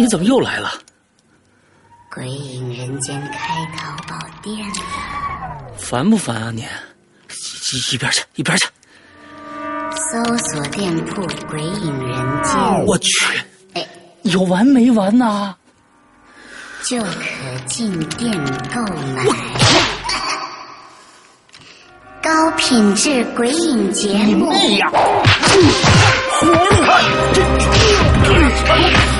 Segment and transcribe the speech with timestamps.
[0.00, 0.72] 你怎么又来了？
[2.10, 4.74] 鬼影人间开淘宝店了，
[5.76, 6.62] 烦不烦啊你？
[6.62, 8.66] 一一边去，一边去！
[10.10, 11.20] 搜索店铺
[11.50, 12.56] “鬼影人间”，
[12.86, 13.10] 我去，
[13.74, 13.86] 哎，
[14.22, 15.54] 有完没完呐？
[16.82, 17.10] 就可
[17.66, 18.32] 进店
[18.74, 18.80] 购
[19.14, 19.26] 买
[22.22, 24.48] 高品质鬼影节目。
[24.48, 24.90] 哎呀，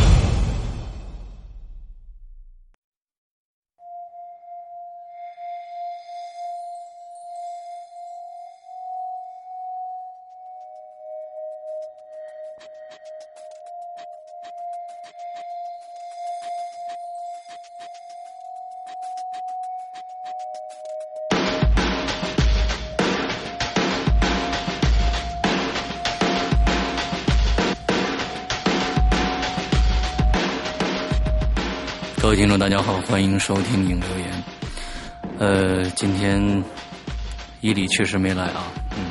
[32.31, 34.43] 各位听众，大家好，欢迎收听影留言。
[35.37, 36.63] 呃，今天
[37.59, 39.03] 伊里确实没来啊，嗯，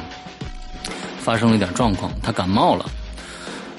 [1.18, 2.86] 发生了一点状况，他感冒了。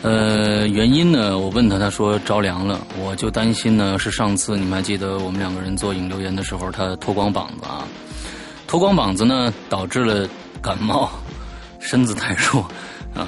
[0.03, 7.87] 呃，原因呢，我问他，他说着凉了，我就担心呢是上次你们还记得我们两个人做影留言的时候，他脱光膀子啊，
[8.67, 10.29] 脱光膀子呢导致了
[10.61, 11.09] 感冒，
[11.81, 12.61] 身子太弱
[13.17, 13.27] 啊，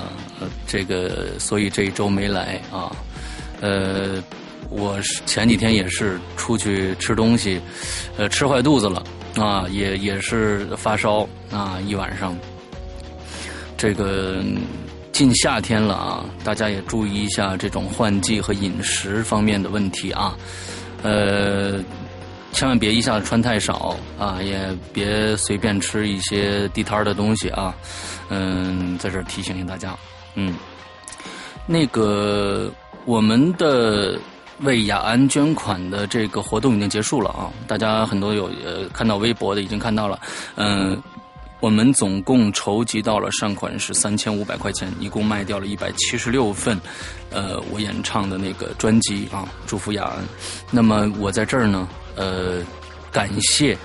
[0.67, 2.95] 这个所以这一周没来啊，
[3.61, 4.21] 呃。
[4.75, 7.61] 我前几天也是出去吃东西，
[8.17, 9.03] 呃，吃坏肚子了
[9.37, 12.35] 啊，也也是发烧啊，一晚上。
[13.77, 14.43] 这个
[15.11, 20.35] 近夏天了啊，大家也注意一下这种换季和饮食方面的问题啊，
[21.03, 21.79] 呃，
[22.51, 27.75] 千万别一下子穿太少啊，也别随便吃一些地摊的东西啊，
[28.29, 29.95] 嗯，在这提醒一下大家，
[30.33, 30.55] 嗯，
[31.67, 32.71] 那个
[33.05, 34.19] 我们的。
[34.63, 37.51] 为雅安捐款的这个活动已经结束了啊！
[37.67, 40.19] 大家很多有呃看到微博的已经看到了，
[40.55, 41.01] 嗯，
[41.59, 46.79] 我们总共筹集到了善款是三千五百块钱，一共卖掉了一百七十六份，
[47.29, 50.23] 呃，我演唱的那个专辑啊，祝福雅安。
[50.71, 52.61] 那么我在这儿呢，呃，
[53.11, 53.77] 感谢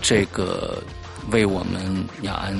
[0.00, 0.82] 这个
[1.30, 2.56] 为我们雅安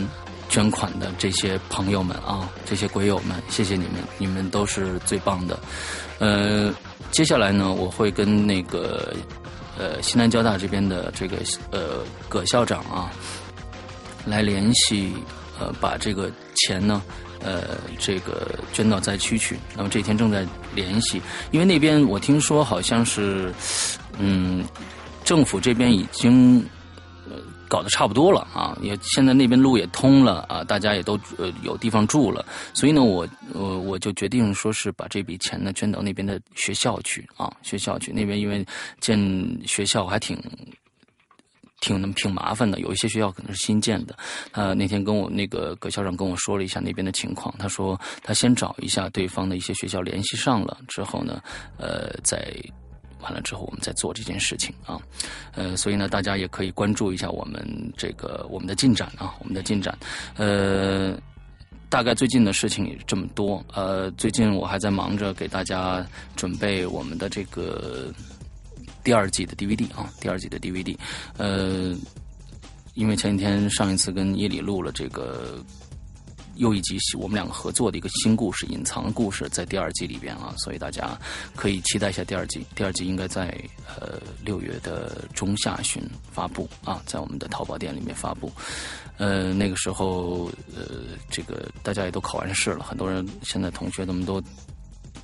[0.49, 5.59] 捐款的这些朋友们啊，这些鬼友们，谢谢你们，你们都是最棒的，
[6.19, 6.75] 呃。
[7.11, 9.15] 接下来呢，我会跟那个
[9.79, 11.37] 呃西南交大这边的这个
[11.71, 13.11] 呃葛校长啊
[14.25, 15.13] 来联系，
[15.59, 17.03] 呃把这个钱呢
[17.43, 19.59] 呃这个捐到灾区去。
[19.77, 21.21] 那么这几天正在联系，
[21.51, 23.53] 因为那边我听说好像是
[24.19, 24.65] 嗯
[25.25, 26.65] 政府这边已经。
[27.69, 38.67] 搞得差不多了啊，也现在那边路也通了啊，大家也都呃有地方住了，所以呢，我我我就决定说是把这笔钱呢捐到那边的学校去啊，学校去那边，因为
[39.01, 39.19] 建
[39.67, 40.37] 学校还挺
[41.81, 44.17] 挺挺麻烦的，有一些学校可能是新建的。
[44.53, 51.41] 他那天跟我那个葛校长跟我说了一下那边的情况，他说他先找一下对方的一些学校联系上了之后呢，
[51.77, 52.53] 呃，再。
[53.21, 55.01] 完了之后，我们再做这件事情啊，
[55.53, 59.97] 呃，所以呢，大家也可以关注一下我们这个我们的进展啊，我们的进展。
[60.37, 61.19] 呃，
[61.89, 63.65] 大概最近的事情也这么多。
[63.75, 66.07] 呃，最近我还在忙着给大家
[66.37, 68.13] 准备我们的这个
[69.03, 70.97] 第二季的 DVD 啊，第二季的 DVD，
[71.37, 71.95] 呃，
[72.95, 75.65] 因为前几天上一次跟耶里录了这个。
[76.59, 81.17] 又一集我们两个合作的一个新故事，隐藏故事在第二季里边啊，所以大家
[81.55, 82.67] 可以期待一下第二季。
[82.75, 83.57] 第二季应该在
[83.87, 86.03] 呃六月的中下旬
[86.33, 88.53] 发布啊，在我们的淘宝店里面发布。
[89.19, 94.43] 呃，那个时候呃，这个大家也都考完试了，很多人现在同学他们都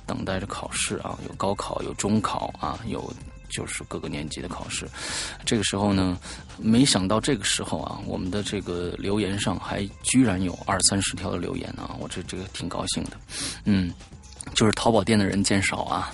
[0.05, 3.13] 等待着考试啊，有高考，有中考啊，有。
[3.49, 4.87] 就是各个年级的考试，
[5.45, 6.17] 这个时候呢，
[6.57, 13.11] 没想到这个时候啊，我们的这个留言上还居然有二三十条的留言啊，我这这个挺高兴的，
[13.65, 13.93] 嗯，
[14.53, 16.13] 就是淘宝店的人见少啊，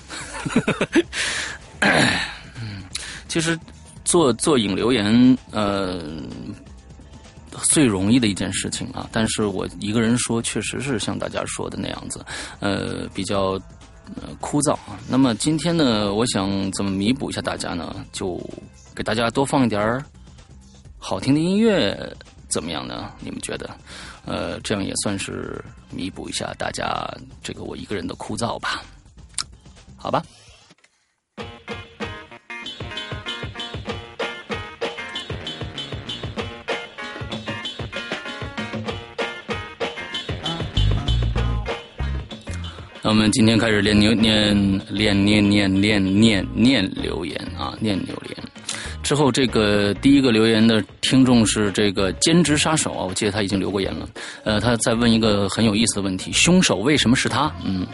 [1.80, 2.83] 嗯，
[3.28, 3.57] 其实
[4.04, 6.01] 做做引留言呃
[7.63, 12.25] 最容易的一件事情啊，但是我一个人说确实是像大家说的那样子，
[12.60, 13.60] 呃，比较。
[14.15, 14.99] 呃，枯燥啊。
[15.07, 17.95] 那么今天呢，我想怎么弥补一下大家呢？
[18.11, 18.39] 就
[18.95, 20.03] 给大家多放一点儿
[20.97, 22.15] 好听的音乐，
[22.49, 23.11] 怎么样呢？
[23.19, 23.69] 你们觉得？
[24.25, 27.09] 呃，这样也算是弥补一下大家
[27.41, 28.83] 这个我一个人的枯燥吧？
[29.95, 30.23] 好吧。
[43.11, 48.37] 我们今天开始练念念练念念念念念留言啊，念留言。
[49.03, 54.07] 之后这个第一个留言的听众是这个兼职杀手啊，我记得他已经留过言了。
[54.45, 57.53] 呃，他在问一个很有意思的问题：凶手为什么是他？
[57.65, 57.85] 嗯。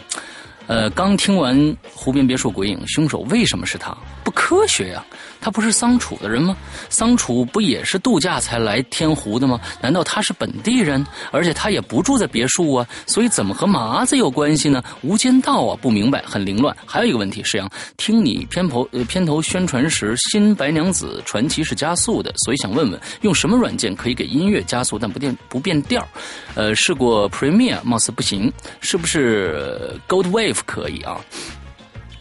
[0.68, 1.58] 呃，刚听完
[1.92, 3.96] 《湖边别墅鬼影》，凶手为什么是他？
[4.22, 5.04] 不科学呀！
[5.40, 6.56] 他不是桑楚的人吗？
[6.88, 9.60] 桑楚不也是度假才来天湖的吗？
[9.80, 11.04] 难道他是本地人？
[11.30, 14.82] 而且他也不住在别墅啊，所以怎么和麻子有关系呢？
[15.02, 16.76] 无间道啊，不明白，很凌乱。
[16.84, 26.06] 还有一个问题，石阳，听你片头片头宣传时，新白娘子传奇是加速的，所以想问问，用什么软件可以给音乐加速但不变不变调？
[26.54, 30.58] 呃，试过 Premiere，貌似不行，是不是 Gold Wave？
[30.66, 31.20] 可以啊，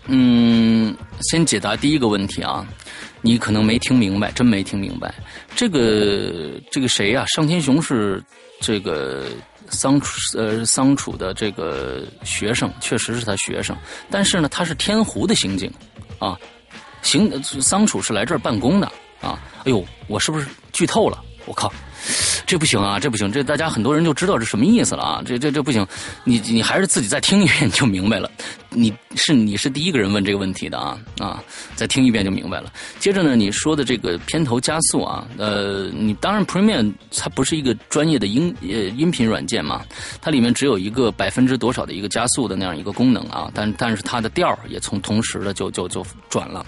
[0.05, 2.65] 嗯，先解答第一个问题啊，
[3.27, 5.13] 你可能没听明白，真没听明白。
[5.53, 7.25] 这个这个谁呀？
[7.35, 8.23] 尚天雄是
[8.61, 9.25] 这个
[9.69, 13.75] 桑楚呃桑楚的这个学生，确实是他学生，
[14.09, 15.69] 但是呢，他是天湖的刑警
[16.19, 16.39] 啊，
[17.01, 18.87] 刑桑楚是来这儿办公的
[19.19, 19.37] 啊。
[19.65, 21.21] 哎呦，我是不是剧透了？
[21.45, 21.71] 我靠！
[22.45, 25.21] 这不行啊，这不行，这大家很多人就知道这什么意思了啊！
[25.25, 25.85] 这这这不行，
[26.23, 28.31] 你你还是自己再听一遍就明白了。
[28.69, 31.43] 你是你是第一个人问这个问题的啊啊！
[31.75, 32.71] 再听一遍就明白了。
[32.99, 39.83] 接着呢，你说的这个片头加速啊，呃，你当然 Premiere 它不是一个专业的音呃音频软件嘛，
[40.21, 46.65] 它里面只有一个百分之多少的一个加速的那样一个功能啊，但但是它的调也从同时的就就就转了。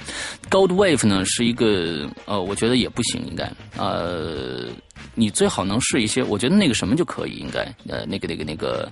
[0.50, 4.66] Gold Wave 呢是一个呃，我觉得也不行，应该呃。
[5.16, 8.92] 你最好能试一些，我觉得那个什么就可以，应该呃，那个那个那个，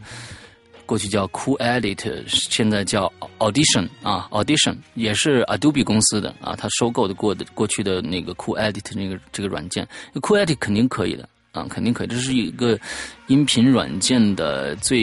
[0.86, 12.80] 过去叫 Cool Edit，现在叫 Audition 啊，Audition 也是 Adobe 公司的啊，它收购的过的过去的那个 Cool Edit 那个这个软件，Cool Edit 肯定可以的啊，肯定可以，这是一个
[13.28, 15.00] 音频软件的最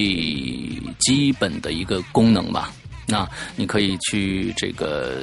[0.98, 2.72] 基本的一个功能吧？
[3.06, 5.22] 那你可以去这个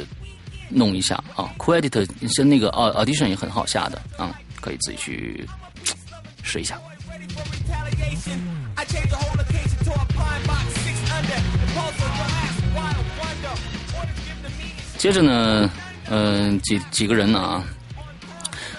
[0.70, 5.44] 弄一下啊，Cool Edit 像那个 Audition 也很好下的啊，可以自己去。
[6.44, 6.80] 试一下。
[14.98, 15.70] 接着呢，
[16.10, 17.64] 嗯，几几个人呢啊，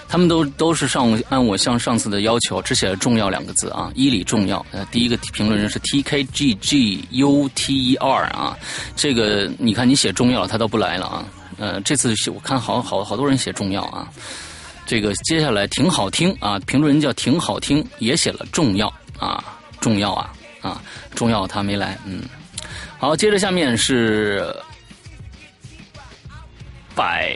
[0.07, 4.65] 他们都都是上按我像上次的要求，只写了“重要”两个字啊，伊里重要。
[4.71, 8.57] 呃，第一个评论人是 T K G G U T E R 啊，
[8.95, 11.25] 这个你看你写重要，他都不来了啊。
[11.57, 14.07] 呃，这次我看好好好多人写重要啊。
[14.85, 18.87] 这个接下来挺好听啊，评论人叫挺好听，也写了重要
[19.17, 19.43] 啊，
[19.79, 20.81] 重要啊啊，
[21.15, 22.21] 重要他没来，嗯，
[22.97, 24.53] 好，接着下面是
[26.93, 27.33] 百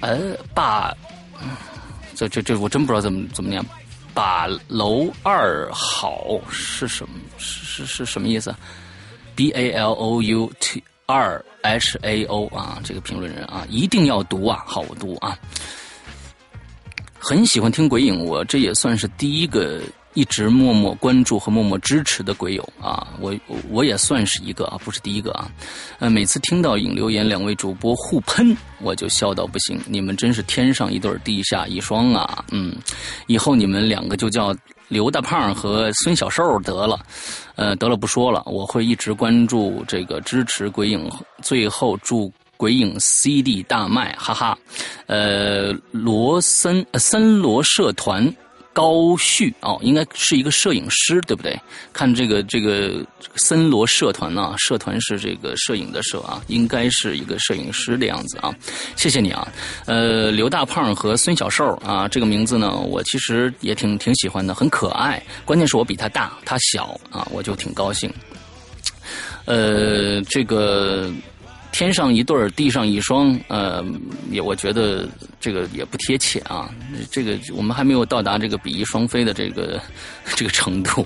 [0.00, 0.92] 呃霸，
[2.14, 3.62] 这这这我真不知道怎么怎么念，
[4.14, 8.54] 把楼二好是什么是是是什么意思
[9.34, 15.36] ？B A L O U T 二 H A O 啊，这个评论人啊，一定要读啊，好读啊。
[17.26, 19.80] 很喜欢听鬼影，我这也算是第一个
[20.12, 23.16] 一直默默关注和默默支持的鬼友啊！
[23.18, 23.34] 我
[23.70, 25.50] 我也算是一个啊，不是第一个啊。
[26.00, 29.80] 呃，每次听到影留言两位主播互喷，我就笑到不行。
[29.86, 32.44] 你们真是天上一对地下一双啊！
[32.50, 32.76] 嗯，
[33.26, 34.54] 以后你们两个就叫
[34.88, 37.00] 刘大胖和孙小瘦得了。
[37.54, 41.10] 呃，得了不说了，我会一直关注这个支持鬼影。
[41.40, 42.30] 最后祝。
[42.64, 44.58] 鬼影 CD 大卖，哈哈。
[45.06, 48.34] 呃，罗森森罗社团。
[48.72, 51.56] 高旭哦，应该是一个摄影师，对不对？
[51.92, 53.06] 看这个这个
[53.36, 58.52] 森罗社团啊，社团是这个摄影的社啊，应该是一个摄影师的样子啊。
[58.96, 59.46] 谢谢你啊，
[59.86, 65.22] 呃，刘大胖和孙小瘦啊，这个名字呢，我其实也挺挺喜欢的，很可爱。
[65.44, 68.12] 关键是我比他大，他小啊，我就挺高兴。
[69.44, 71.12] 呃，这个。
[71.74, 73.84] 天上一对儿，地上一双，呃，
[74.30, 75.08] 也我觉得
[75.40, 76.72] 这个也不贴切啊。
[77.10, 79.82] 这个我们还没有到达这个比翼双飞的这个
[80.36, 81.04] 这个程度。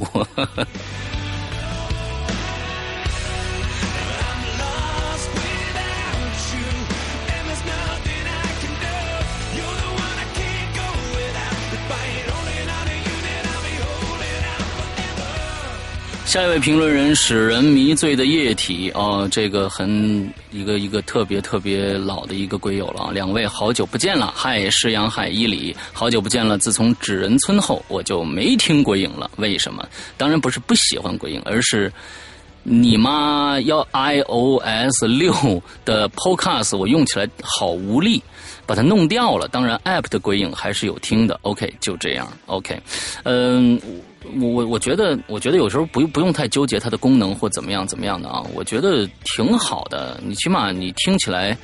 [16.28, 23.10] 下一位评论人使人迷醉的液体哦，这个很一个一个特别特别老的一个鬼友了。
[23.14, 26.58] 两位好久不见了，嗨，石阳海伊里，好久不见了。
[26.58, 29.30] 自从纸人村后，我就没听鬼影了。
[29.38, 29.88] 为什么？
[30.18, 31.90] 当然不是不喜欢鬼影，而是
[32.62, 35.32] 你妈要 iOS 六
[35.86, 38.22] 的 Podcast，我用起来好无力，
[38.66, 39.48] 把它弄掉了。
[39.48, 41.38] 当然，App 的鬼影还是有听的。
[41.40, 42.30] OK，就这样。
[42.44, 42.78] OK，
[43.22, 43.80] 嗯。
[44.40, 50.20] 我我我觉得，我觉得有时候不用不用太纠结它的功能或怎么样怎么样的啊，我觉得挺好的。
[50.24, 51.56] 你起码你听起来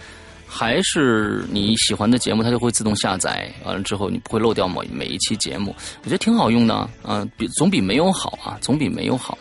[0.46, 3.50] 还是你喜欢的节目，它就会自动下载。
[3.64, 9.36] 完了之后，你不会漏掉每每一期节目，我觉得挺好用的啊，比总比没有好啊，总比没有好。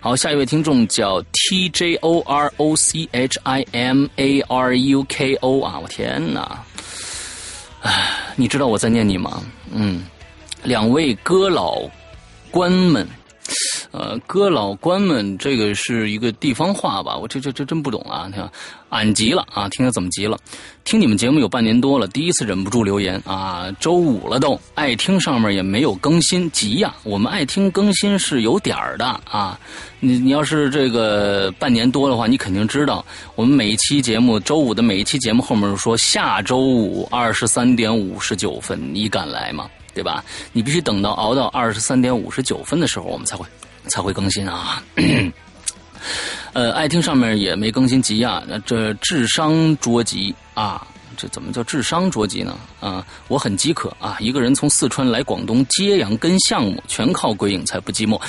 [0.00, 5.60] 好，下一位听众叫 T J O R O C H I M A R U K O
[5.60, 6.64] 啊，我天哪！
[7.82, 9.42] 唉，你知道我在念你吗？
[9.72, 10.04] 嗯，
[10.62, 11.82] 两位哥老。
[12.50, 13.06] 官们，
[13.90, 17.16] 呃，哥老官们，这个是一个地方话吧？
[17.16, 18.26] 我这这这真不懂啊！
[18.26, 18.50] 你看，
[18.90, 19.68] 俺急了啊！
[19.70, 20.38] 听他怎么急了？
[20.84, 23.70] 听你们节目有半年多了，第一次忍不住留言啊！
[23.80, 26.94] 周五了都，爱听上面也没有更新，急呀！
[27.02, 29.58] 我们爱听更新是有点儿的啊！
[30.00, 39.68] 你你要是这个半年多的话，你肯定知道，我们每一期节目周五的每一期节目后面说下周五二十三点五十九分，你敢来吗？
[39.98, 40.24] 对吧？
[40.52, 43.44] 你必须等到熬到二十三点五十九分的时候，我们才会
[43.88, 44.80] 才会更新啊。
[46.52, 50.86] 呃，爱听上面也没更新急啊，那这智商捉急啊。
[51.16, 52.56] 这怎么叫智商捉急呢？
[52.78, 54.16] 啊，我很饥渴啊！
[54.20, 58.20] 一个人从四川来广东揭阳跟项目，全靠鬼影才不寂寞。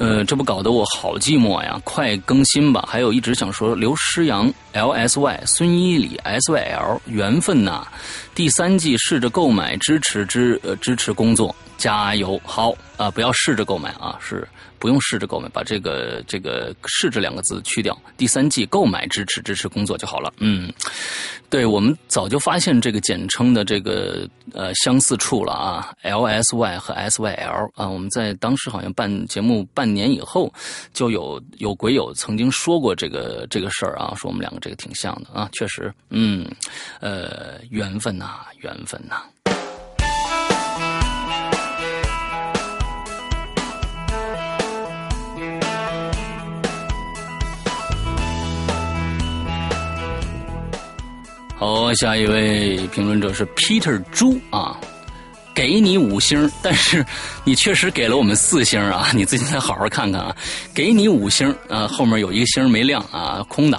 [0.00, 1.78] 呃，这不搞得我好寂寞呀！
[1.84, 2.88] 快更新吧！
[2.88, 7.86] 还有一直想说刘诗阳 L S Y 孙一礼 S Y L 缘分呐！
[8.34, 12.40] 第三季试着购买支持支呃支持工作，加油！
[12.42, 14.48] 好啊，不要试着购买啊，是。
[14.80, 17.96] 不用试着购买，把这个这个“试着”两个字去掉。
[18.16, 20.32] 第三季购买支持支持工作就好了。
[20.38, 20.72] 嗯，
[21.50, 30.52] 对我们早就发现这个简称的这个呃相似处了啊，L S Y 和 S Y L 啊，我们在当时好像办节目半年以后，
[30.94, 36.50] 就有有鬼友曾经说过这个这个事儿啊，说我们两个这个挺像的啊，确实，嗯，
[37.00, 39.22] 呃，缘分呐，缘分呐。
[51.60, 54.80] 好，下一位评论者是 Peter 猪啊，
[55.54, 57.04] 给你五星， 但是
[57.44, 60.34] 你确实给了我们四星啊， 你最近再好好看看啊，
[60.74, 63.78] 给你五星啊，后面有一个星没亮啊，空的。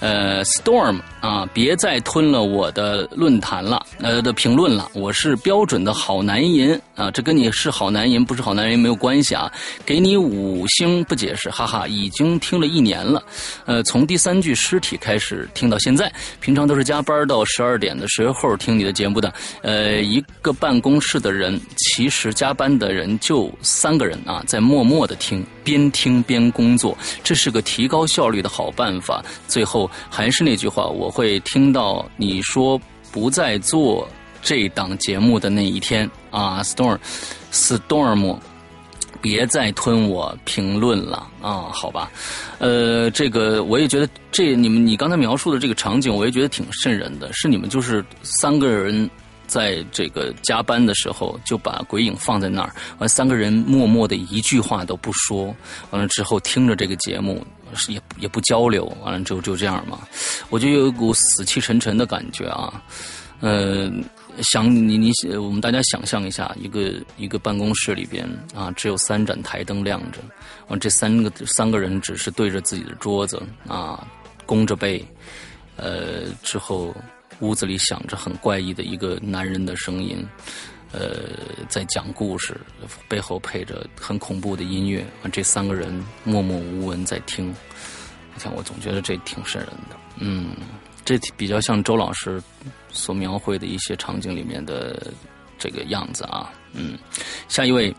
[0.00, 4.90] 呃，Storm 啊，别再吞了我的论坛了，呃的评论了。
[4.92, 9.50] 我是标准的好男人啊，这跟你是好男人不是好男人没有关系啊。
[9.86, 13.22] 给你五星不解释，哈哈，已经听了一年了。
[13.64, 19.32] 呃，从第三具尸体开始听到现在，平常都是加班到十二点的时候听你的节目的。
[19.62, 29.24] 呃，一个办公室的人，其实加班的人就三个人啊，在默默的听，边听边工作，这是个提高效率的好办法。
[29.48, 29.90] 最后。
[30.10, 32.80] 还是那句话，我会听到你说
[33.12, 34.08] 不再做
[34.42, 38.36] 这档节目的那一天啊，Storm，Storm，
[39.22, 42.10] 别再吞我评论了啊，好吧，
[42.58, 49.08] 呃，这个我也觉得这你们你刚才描述的这个场景，我也觉得挺瘆人的，是你们就是三个人
[49.46, 55.54] 在这个加班的时候就把鬼影放在那儿，完三个人默默的一句话都不说，
[55.92, 57.46] 完了之后听着这个节目。
[57.88, 60.00] 也也不交流，完了之后就这样嘛，
[60.50, 62.82] 我就有一股死气沉沉的感觉啊。
[63.40, 63.90] 呃，
[64.42, 70.20] 想你你我们大家想象一下，一个一个办公室里边啊，只有三盏台灯亮着，
[70.68, 74.06] 完这三个三个人只是对着自己的桌子啊，
[74.46, 75.04] 弓着背，
[75.76, 76.94] 呃，之后
[77.40, 80.24] 屋子里响着很怪异的一个男人的声音，
[80.94, 82.60] 呃，在讲故事，
[83.08, 87.48] 背后配着很恐怖的音乐，这三个人默默无闻在听。
[87.48, 89.96] 你看，我总觉得这挺瘆人的。
[90.18, 90.50] 嗯，
[91.04, 92.40] 这比较像周老师
[92.90, 95.12] 所描绘的一些场景里面的
[95.58, 96.52] 这个样子啊。
[96.72, 96.96] 嗯，
[97.48, 97.92] 下一位。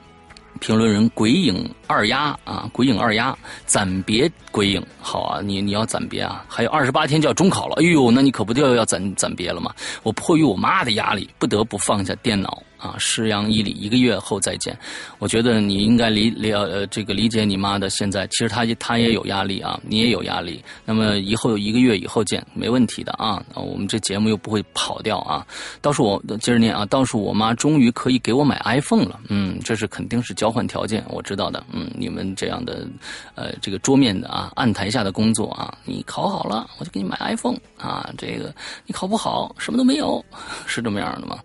[0.62, 9.76] 评论人鬼影二丫啊，鬼影二丫暂别鬼影，好啊，你你要暂别啊，还有二十八天就要中考了，哎呦，那你可不就要暂暂别了吗？
[10.02, 12.64] 我迫于我妈的压力，不得不放下电脑。
[12.86, 14.78] 啊，师扬伊里，一个月后再见。
[15.18, 20.64] 我觉得你应该理理呃这个理解你妈的现在，其实她她也有压力啊，你也有压力。
[20.86, 23.44] 那么以后有一个月以后见，没问题的啊。
[23.56, 25.46] 我们这节目又不会跑掉啊。
[25.82, 29.20] 倒是我接着念啊，倒是我妈终于可以给我买 iPhone 了。
[29.30, 31.64] 嗯，这是肯定是交换条件，我知道的。
[31.72, 32.88] 嗯，你们这样的
[33.34, 38.10] 呃这个桌面的啊，案台下的工作啊，你考好了我就给你买 iPhone 啊。
[38.18, 38.54] 这个
[38.86, 40.24] 你考不好什么都没有，
[40.68, 41.40] 是这么样的吗？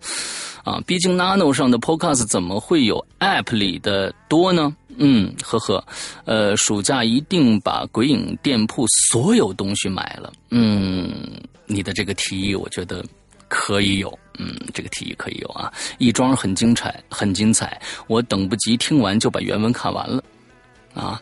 [0.63, 4.75] 啊，毕竟 Nano 上的 Podcast 怎么会有 App 里的多呢？
[4.97, 5.83] 嗯，呵呵，
[6.25, 10.31] 呃，暑假一定把鬼影店铺所有东西买了。
[10.51, 11.11] 嗯，
[11.65, 13.03] 你的这个提议我觉得
[13.47, 15.73] 可以有，嗯，这个提议可以有啊。
[15.97, 20.23] 一桩很精彩，很精彩，我等不及听完就把原文看完了。
[20.93, 21.19] 啊，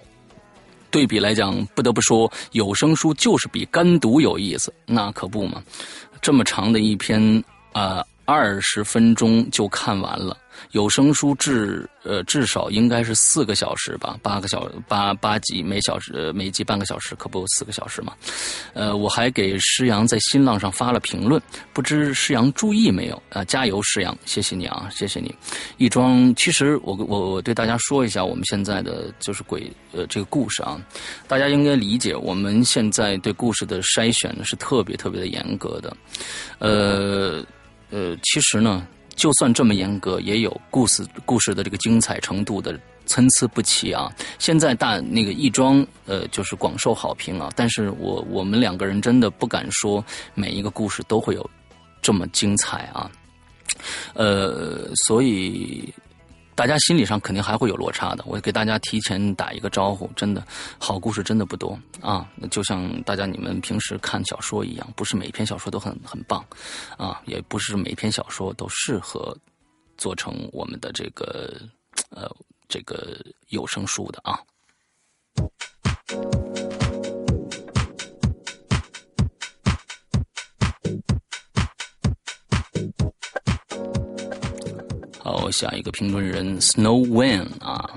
[0.91, 5.63] 对比来讲，不得不说有声书就是比干读有意思，那可不嘛。
[6.21, 7.41] 这么长的一篇
[7.71, 8.03] 啊。
[8.29, 10.37] 二十分钟就看完了，
[10.69, 18.13] 有声书至呃至少应该是四个小时吧，八个小八八集每小时每集半个小时，可不四个小时嘛。
[18.75, 21.41] 呃，我还给施阳在新浪上发了评论，
[21.73, 23.43] 不知施阳注意没有啊？
[23.45, 25.33] 加油，施阳，谢谢你啊，谢谢你。
[25.77, 30.79] 亦庄，其实我我我对大家说一下，我们现在的就是鬼呃这个故事啊，
[31.27, 35.97] 大家应该理解，我们现在对故事的筛选是特别特别的严格的，
[36.59, 37.43] 呃。
[37.89, 44.11] 呃，其实呢，就算这么严格，也有故事故事的这个精彩程度的参差不齐啊。
[44.37, 47.51] 现在大那个亦庄呃，就是广受好评啊。
[47.55, 50.03] 但是我我们两个人真的不敢说
[50.35, 51.49] 每一个故事都会有
[52.01, 53.09] 这么精彩啊。
[54.13, 55.93] 呃，所以。
[56.59, 60.45] 大家心理上肯定还会有落差的，我给大家提前打一个招呼，真的
[60.77, 66.45] 好故事真的不多啊，那就像大家你们平时看小说一样，不是每一篇小说都很很棒，
[66.97, 69.33] 啊，也不是每一篇小说都适合
[69.97, 71.61] 做成我们的这个
[72.09, 72.29] 呃
[72.67, 73.17] 这个
[73.47, 74.37] 有声书的啊。
[85.31, 87.87] 好，下一个评论人 Snow Wen 啊，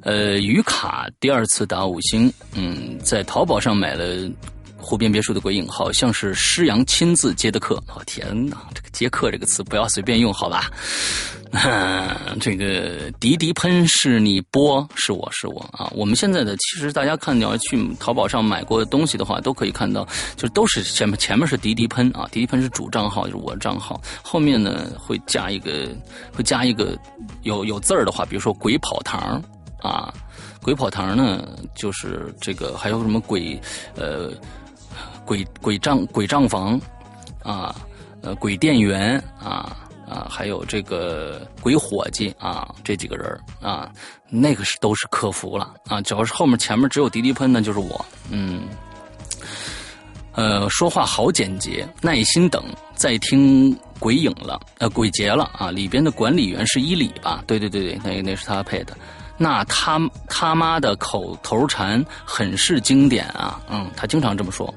[0.00, 4.26] 呃，于卡第二次打五星，嗯，在淘宝上买了
[4.78, 7.74] 湖边别墅的鬼影，好像是施阳亲自接的客。
[7.88, 10.70] 哦天哪，这个接客这个词不要随便用，好吧？
[12.40, 15.92] 这个迪迪喷是你播是我是我啊！
[15.94, 25.88] 我们现在的其实大家看你要去淘宝上买过的东西的话，都可以看到，就都是前面前面是迪迪喷啊，迪迪喷是主账号，就是我账号，后面呢会加一个
[26.32, 26.98] 会加一个
[27.42, 29.40] 有 有字儿的话，比如说鬼跑堂
[29.82, 30.12] 啊，
[30.62, 33.60] 鬼跑堂呢就是这个还有什么鬼
[33.94, 34.32] 呃
[35.26, 36.80] 鬼鬼账鬼账房
[37.42, 37.76] 啊
[38.22, 39.76] 呃鬼店员啊。
[40.12, 43.90] 啊，还有这个鬼伙计啊，这几个人啊，
[44.28, 46.02] 那个是都是客服了啊。
[46.02, 48.04] 只要是后面前面只有迪迪喷，那就是我。
[48.30, 48.64] 嗯，
[50.34, 52.62] 呃，说话好简洁，耐心等，
[52.94, 55.70] 在听鬼影了，呃，鬼节了啊。
[55.70, 57.42] 里边的管理员是伊里吧？
[57.46, 58.94] 对对对对，那那是他配的。
[59.38, 59.98] 那他
[60.28, 63.60] 他妈的口头禅很是经典啊。
[63.70, 64.72] 嗯，他经常这么说。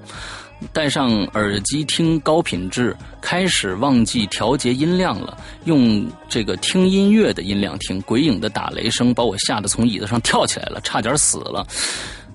[0.72, 8.02] 戴上耳机听高品质，开始忘记调节音量了，用这个听音乐的音量听。
[8.02, 11.66] 鬼影的打雷声把我吓得从椅子上跳起来了，差点死了。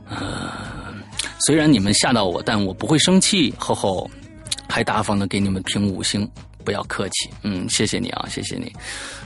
[0.09, 0.53] 呃，
[1.47, 3.53] 虽然你们吓到我，但我不会生气。
[3.59, 4.11] 吼吼，
[4.69, 6.31] 还大方的给你们评五星，
[6.65, 7.31] 不要客气。
[7.43, 8.73] 嗯，谢谢你啊，谢谢你。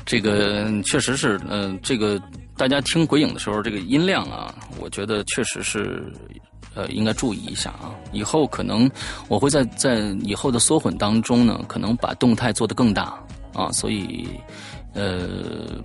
[0.07, 2.21] 这个确实是，嗯，这个
[2.57, 6.13] 大家听鬼影的时候，这个音量啊，我觉得确实是。
[6.75, 7.95] 呃，应该注意一下啊！
[8.13, 8.91] 以后可能
[9.29, 13.15] 我会在在以后的缩混当中呢，可能把动态做得更大
[13.53, 13.71] 啊。
[13.71, 14.29] 所以，
[14.93, 15.29] 呃，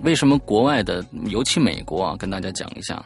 [0.02, 3.04] 为什么国外的，尤其美国啊，跟大家讲一下，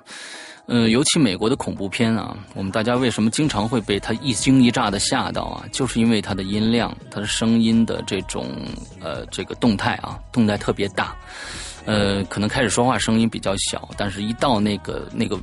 [0.68, 5.66] 嗯，尤其美国的恐怖片啊，我们大家为什么经常会被它一惊一乍的吓到啊？
[5.74, 8.48] 就是因为它的音量，它的声音的这种
[9.02, 11.16] 呃这个动态啊，动态特别大，
[11.84, 15.38] 呃，可能开始说话声音比较小，但是一到那个那个。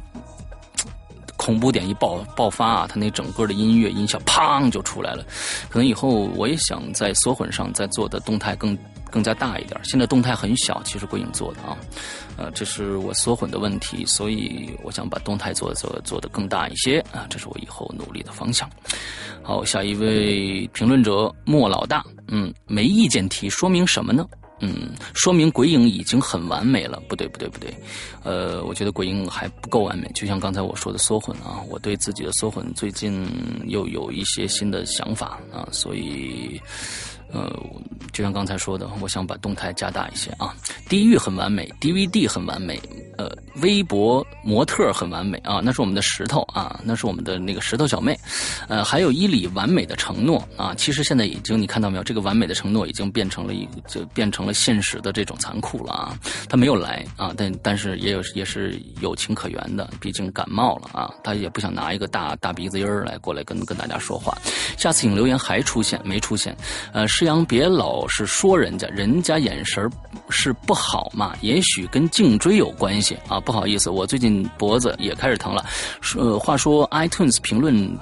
[1.41, 5.25] 恐怖点一爆爆发啊，他那整个的音乐音效砰就出来了。
[5.71, 8.77] 可能以后我也想在缩混上再做的动态更
[9.11, 9.81] 更加大一点。
[9.83, 11.79] 现在动态很小，其实鬼影做的啊，
[12.37, 18.69] 呃，这是我缩混的问题，所以我想把动态做做做的更大一些啊，这是我以后努力的方向。
[19.43, 24.27] 好，下一位评论者莫老大，嗯，没意见提，说明什么呢？
[24.61, 27.03] 嗯，说明鬼影已经很完美了。
[27.09, 27.75] 不对，不对，不对。
[28.23, 30.11] 呃，我觉得鬼影还不够完美。
[30.15, 33.27] 就像刚才我说的缩混啊，我对自己的缩混最近
[33.67, 36.61] 又有一些新的想法啊，所以。
[37.33, 37.49] 呃，
[38.13, 40.53] 就像刚才说的，我想把动态加大一些啊。
[40.89, 42.77] 地狱很完美，DVD 很完美，
[43.21, 43.31] 呃，
[43.61, 45.61] 微博模特很完美啊。
[45.63, 48.19] 那是我们的石头啊，那是我们的那个石头小妹。
[48.67, 50.75] 呃，还有伊里完美的承诺啊。
[50.75, 56.19] 其实现在已经你看到没有，这个完美的承诺已经变成了一就变成了现实的这种残酷了啊。
[56.49, 64.35] 他没有来啊，但但是也有也是有情可原的，毕竟感冒了啊，他也不想拿一个大大鼻子音儿来过来跟跟大家说话。
[64.79, 66.57] 下次请留言还出现没出现？
[66.95, 67.07] 呃。
[67.11, 69.91] 诗阳，别老是说人家，人家眼神
[70.29, 71.35] 是不好嘛？
[71.41, 73.41] 也许跟颈椎有关系啊。
[73.41, 75.65] 不好意思，我最近脖子也开始疼了。
[76.01, 77.99] 说话说，iTunes 评论。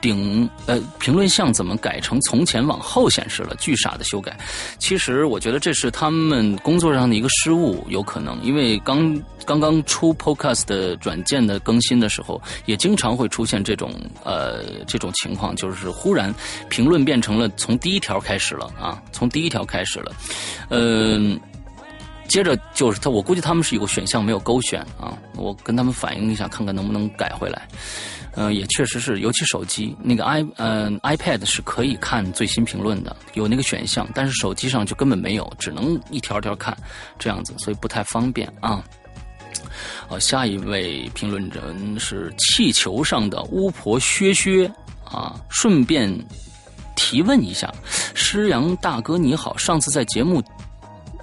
[0.00, 3.56] 顶呃，评论项怎么改成从前往后显示了？
[3.58, 4.38] 巨傻的修改。
[4.78, 16.34] 其实我觉得这是他们工作上的一个失误，有可能，因为刚刚刚出 Podcast 的软件的更新的时候，也经常会出现这种呃这种情况，就是忽然
[16.68, 20.12] 评论变成了从第一条开始了啊，从第一条开始了，
[20.68, 21.40] 嗯，
[22.28, 27.68] 接着就是他，我估计他们是有个选项没有勾选啊，我跟他们反映一下，看看能不能改回来。
[28.36, 36.76] 嗯，也确实是，尤其手机那个 i 嗯 iPad 是可以看最新评论的，有那个选项，但是手机上就根本没有，只能一条条看
[37.16, 38.82] 这样子，所以不太方便啊。
[40.08, 44.66] 好，下一位评论人是气球上的巫婆薛薛
[45.04, 46.12] 啊，顺便
[46.96, 47.72] 提问一下，
[48.14, 50.42] 施阳大哥你好，上次在节目。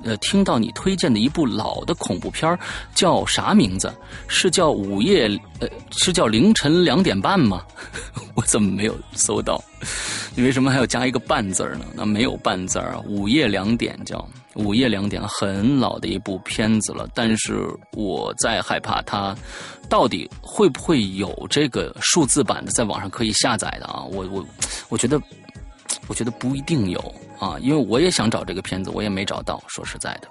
[0.04, 2.58] 呃，听到你推荐的一部老的恐怖片
[2.96, 3.94] 叫啥名字？
[4.28, 5.28] 是叫午夜？
[5.60, 7.64] 呃，是叫凌晨两点半吗？
[8.36, 9.64] 我怎么没有搜到？
[10.36, 11.86] 你为什么还要加一个半字呢？
[11.94, 13.00] 那没有半字啊！
[13.06, 17.08] 午夜两点叫午夜两点，很老的一部片子了。
[17.14, 19.36] 但是我在害怕它
[19.90, 24.04] 到底会不会有这个数字版的，在网上可以下载的啊？
[24.12, 24.46] 我我
[24.90, 25.22] 我觉得。
[26.08, 29.62] 我觉得不一定有啊，因为我也想找这个片子，我也没找到。
[29.68, 30.30] 说实在的。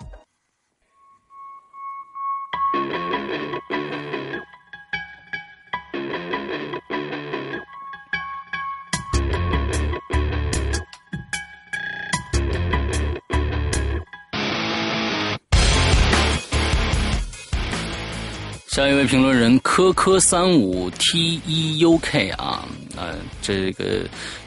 [18.68, 22.64] 下一位评论人科科三五 T E U K 啊，
[22.96, 24.00] 呃，这个。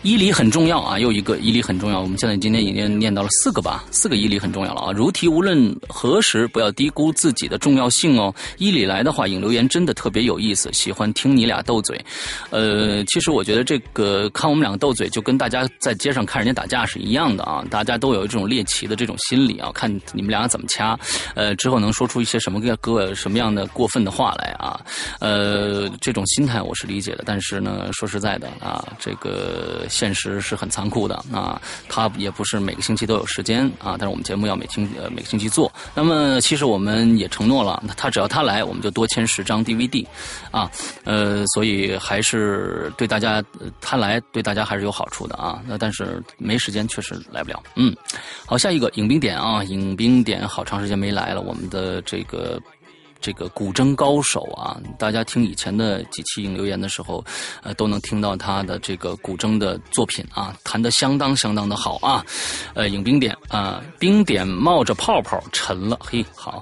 [0.03, 2.01] 伊犁很重要啊，又一个伊犁很重要。
[2.01, 4.91] 我们现在今天已经念到了四个吧，四个伊犁很重要了啊。
[4.91, 8.36] 如题无论何时不要低估自己的重要性哦。
[8.58, 11.97] 伊犁来的话，引留言真的特别有意思，喜欢听你俩斗嘴。
[12.49, 17.63] 呃，其实我觉得这个看我们两个斗嘴，就跟大家在街上看人家打架是一样的啊。
[17.69, 20.99] 大家都有这种猎奇的这种心理啊，看你们俩怎么掐，
[21.34, 24.82] 呃，之后能说出一些什么个什么样的过分的话来啊。
[25.21, 29.86] 呃，这种心态我是理解的，但是呢，说实在的啊，这个。
[29.89, 35.72] 现实是很残酷的啊，他也不是每个星期都有时间啊，但是我们节目要每星呃每个星期做。
[35.93, 40.06] 那么其实我们也承诺了，他只要他来，我们就多签十张 DVD
[40.52, 40.72] 啊，
[41.04, 43.43] 呃，所以还是对大家
[43.82, 45.62] 他来对大家还是有好处的啊。
[45.67, 47.62] 那但是没时间确实来不了。
[47.76, 47.96] 嗯，
[48.46, 52.60] 好，下一个影兵点啊，影兵点好长时间没来了，我们的这个。
[53.24, 57.24] 这个古筝高手啊，大家听以前的几期影留言的时候，
[57.62, 62.26] 呃，都能听到他的这个古筝的作品啊，弹得相当相当的好啊。
[62.74, 66.62] 呃，影冰点啊，冰点冒着泡泡沉了，嘿，好，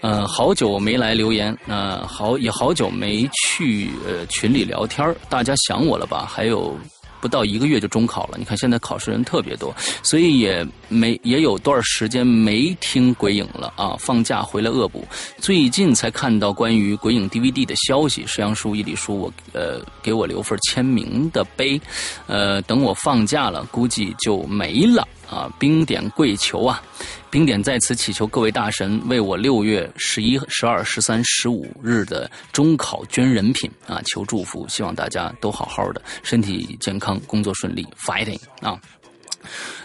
[0.00, 6.26] 呃，好久没来留言，呃，好也好久没去呃群里聊天大家想我了吧？
[6.28, 6.76] 还有。
[7.22, 13.94] 不到一个月就中考了，你看现在考试人特别多，所以也没也有段时间没听鬼影了啊。
[13.96, 15.06] 放假回来恶补，
[15.38, 18.26] 最近才看到关于鬼影 DVD 的消息。
[18.26, 21.80] 石阳叔、一里叔，我呃给我留份签名的碑，
[22.26, 25.06] 呃，等我放假了，估计就没了。
[25.32, 26.82] 啊，冰点跪求啊！
[27.30, 38.78] 冰点在此祈求各位大神为我六月十一、十二、十三、十五日的中考捐人品啊，求祝福，希望大家都好好的，身体健康，工作顺利，fighting 啊！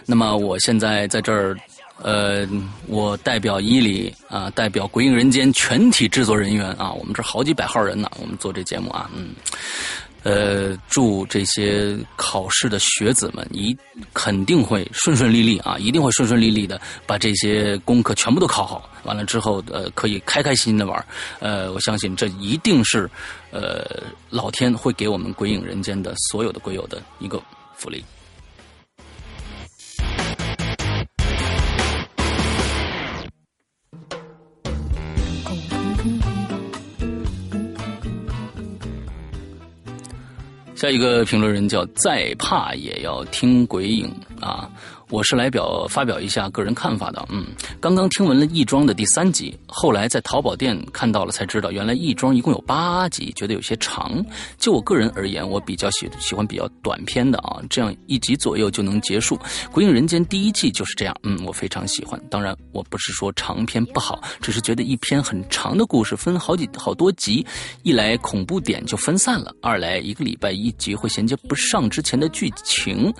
[0.04, 1.56] 那么我现在在这儿
[2.02, 2.46] 呃，
[2.86, 9.30] 我代表伊犁啊，代表《鬼影人间》全体制作人员啊，我们这好几百号人呢，我们做这节目啊，嗯。
[10.22, 13.76] 呃，祝这些考试的学子们一
[14.12, 18.88] 肯定会顺顺利利啊，一定会顺顺利利的把这些功课全部都考好。
[19.04, 21.06] 完了之后，呃，可以开开心心的玩。
[21.38, 23.08] 呃，我相信这一定是，
[23.50, 27.40] 呃，老天会给我们鬼影人间的所有的鬼友的一个
[27.74, 28.04] 福利。
[40.78, 44.08] 下一个评论人叫再怕也要听鬼影
[44.40, 44.70] 啊。
[45.10, 47.46] 我是来表发表一下个人看法的，嗯，
[47.80, 54.22] 刚刚听闻了亦庄的第三集，后来在淘宝店看到了，才知道原来亦庄一共有八集，觉得有些长。
[54.58, 59.34] 就我个人而言，我比较喜喜欢比较短篇的啊，这样一集左右就能结束。
[59.72, 62.20] 《鬼影人间》第一季就是这样，嗯，我非常喜欢。
[62.28, 67.46] 当然，我不是说长篇不好，只是觉得一篇很长的故事分好几好多集，
[67.82, 73.10] 一来恐怖点就分散了，二来一个礼拜一集会衔接不上之前的剧情。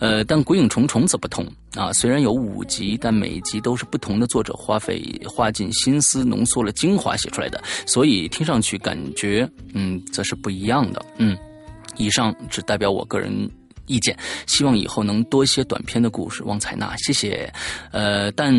[0.00, 1.28] 呃，但《鬼影重重》怎么。
[1.74, 11.04] 啊，虽然有五集，但每一集都是不同的作者花费花尽心思浓缩了精华写出来的，所以听上去感觉嗯，则是不一样的。
[11.18, 11.36] 嗯，
[11.96, 13.32] 以上只代表我个人
[13.86, 17.52] 意见，希望以后能多一些短篇的故事，望采纳，谢谢。
[17.90, 18.54] 呃，但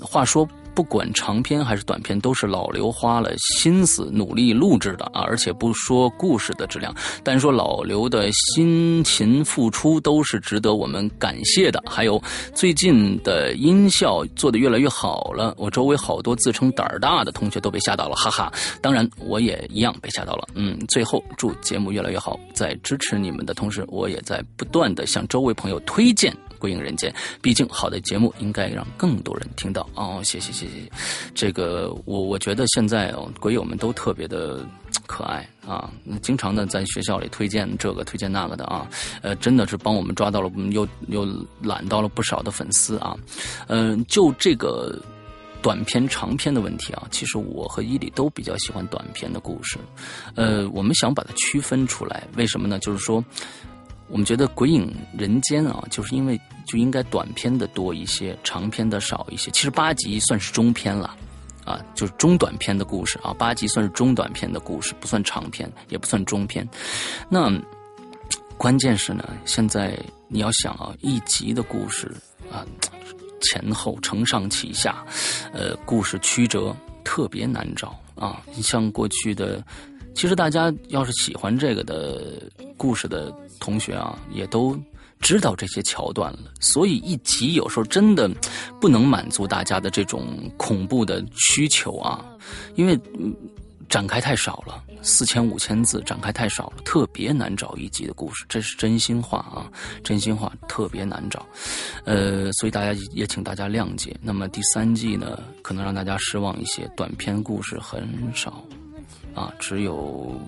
[0.00, 0.48] 话说。
[0.78, 5.22] 不管长篇还是短篇，都是老刘花了心思努力录制的啊！
[5.22, 11.82] 而且不说故事的质量，单说老刘的辛勤付出，都是值得我们感谢的。
[11.84, 12.22] 还有
[12.54, 18.52] 最近的音效做得越来越好了，我周围好多自称胆儿大的同学都被吓到了，哈哈！
[18.80, 20.46] 当然我也一样被吓到了。
[20.54, 26.32] 嗯，最后祝节目越来越好，在支持你们的同时，我也在不断的向周围朋友推荐。
[26.58, 30.20] 归影人间，毕竟好的节目应该让更多人听到哦。
[30.22, 30.90] 谢谢谢谢，
[31.34, 34.66] 这个我我觉得现在哦，鬼友们都特别的
[35.06, 35.90] 可爱啊，
[36.20, 38.86] 经常的在学校里推荐这个推荐那个的啊，
[39.22, 41.26] 呃，真的是帮我们抓到了，又又
[41.62, 43.16] 揽到了不少的粉丝啊。
[43.68, 45.00] 嗯，就这个
[45.62, 49.78] 短篇长篇的问题啊，其实我和伊里都比较喜欢短篇的故事。
[50.34, 52.78] 呃，我们想把它区分出来，为什么呢？
[52.80, 53.24] 就是说。
[54.10, 59.50] 我们觉得《鬼影人间》啊，就是因为就应该短篇的多一些，长篇的少一些。
[59.50, 61.14] 其实八集算是中篇了，
[61.64, 63.34] 啊，就是中短篇的故事啊。
[63.34, 66.66] 八集算是中短篇的故事，不算长篇，也不算中篇。
[67.28, 67.52] 那
[68.56, 72.10] 关键是呢，现在你要想啊，一集的故事
[72.50, 72.64] 啊，
[73.42, 75.04] 前后承上启下，
[75.52, 78.42] 呃，故事曲折特别难找啊。
[78.54, 79.62] 你像过去的，
[80.14, 82.42] 其实大家要是喜欢这个的
[82.78, 83.30] 故事的。
[83.58, 84.78] 同学啊，也都
[85.20, 88.30] 知道这些桥段了，所以一集有时候真的
[88.80, 92.24] 不能满足大家的这种恐怖的需求啊，
[92.76, 92.98] 因为
[93.88, 99.66] 展开太少了，四千五千字展开太少了，特别难找一集的故事，这是真心话啊，
[100.04, 101.44] 真心话特别难找，
[102.04, 104.14] 呃，所以大家也请大家谅解。
[104.22, 108.62] 那么第三季呢，可能让大家失望一些，短篇故事很少
[109.34, 110.38] 啊，只有。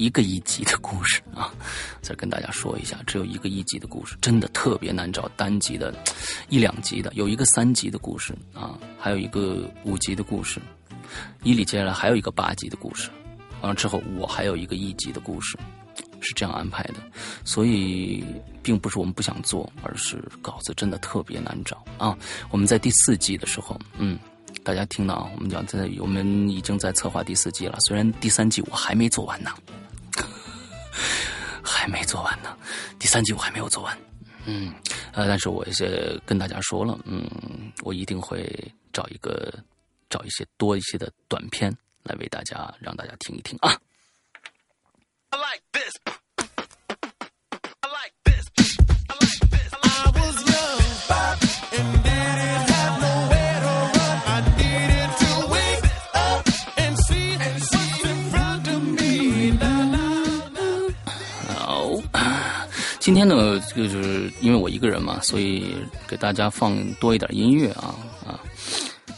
[0.00, 1.52] 一个一集的故事啊，
[2.00, 5.94] 再跟大家说一下，只有一个一集的故事，真的特别难找单集的，
[6.48, 10.58] 一两集的，有一个三集的故事啊，还有一个五集的故事，
[11.42, 13.10] 伊里接下来还有一个八集的故事，
[13.60, 15.58] 完了之后我还有一个一集的故事，
[16.18, 16.94] 是这样安排的，
[17.44, 18.24] 所以
[18.62, 22.16] 并不是我们不想做，而是稿子真的特别难找啊。
[22.50, 24.18] 我们在第四季的时候，嗯，
[24.64, 29.50] 大家听到啊，我们讲在我们已经在策划第四季了，虽然第三季我还没做完呢。
[31.62, 32.56] 还没做完呢，
[32.98, 33.98] 第三集我还没有做完，
[34.46, 34.74] 嗯，
[35.12, 35.72] 呃，但是我也
[36.26, 37.28] 跟大家说了，嗯，
[37.82, 38.46] 我一定会
[38.92, 39.52] 找一个
[40.08, 43.78] 找一些多一些的短片来为大家让大家听一听啊。
[63.10, 65.74] 今天呢，就是因为我一个人嘛，所以
[66.06, 67.92] 给大家放多一点音乐啊
[68.24, 68.38] 啊，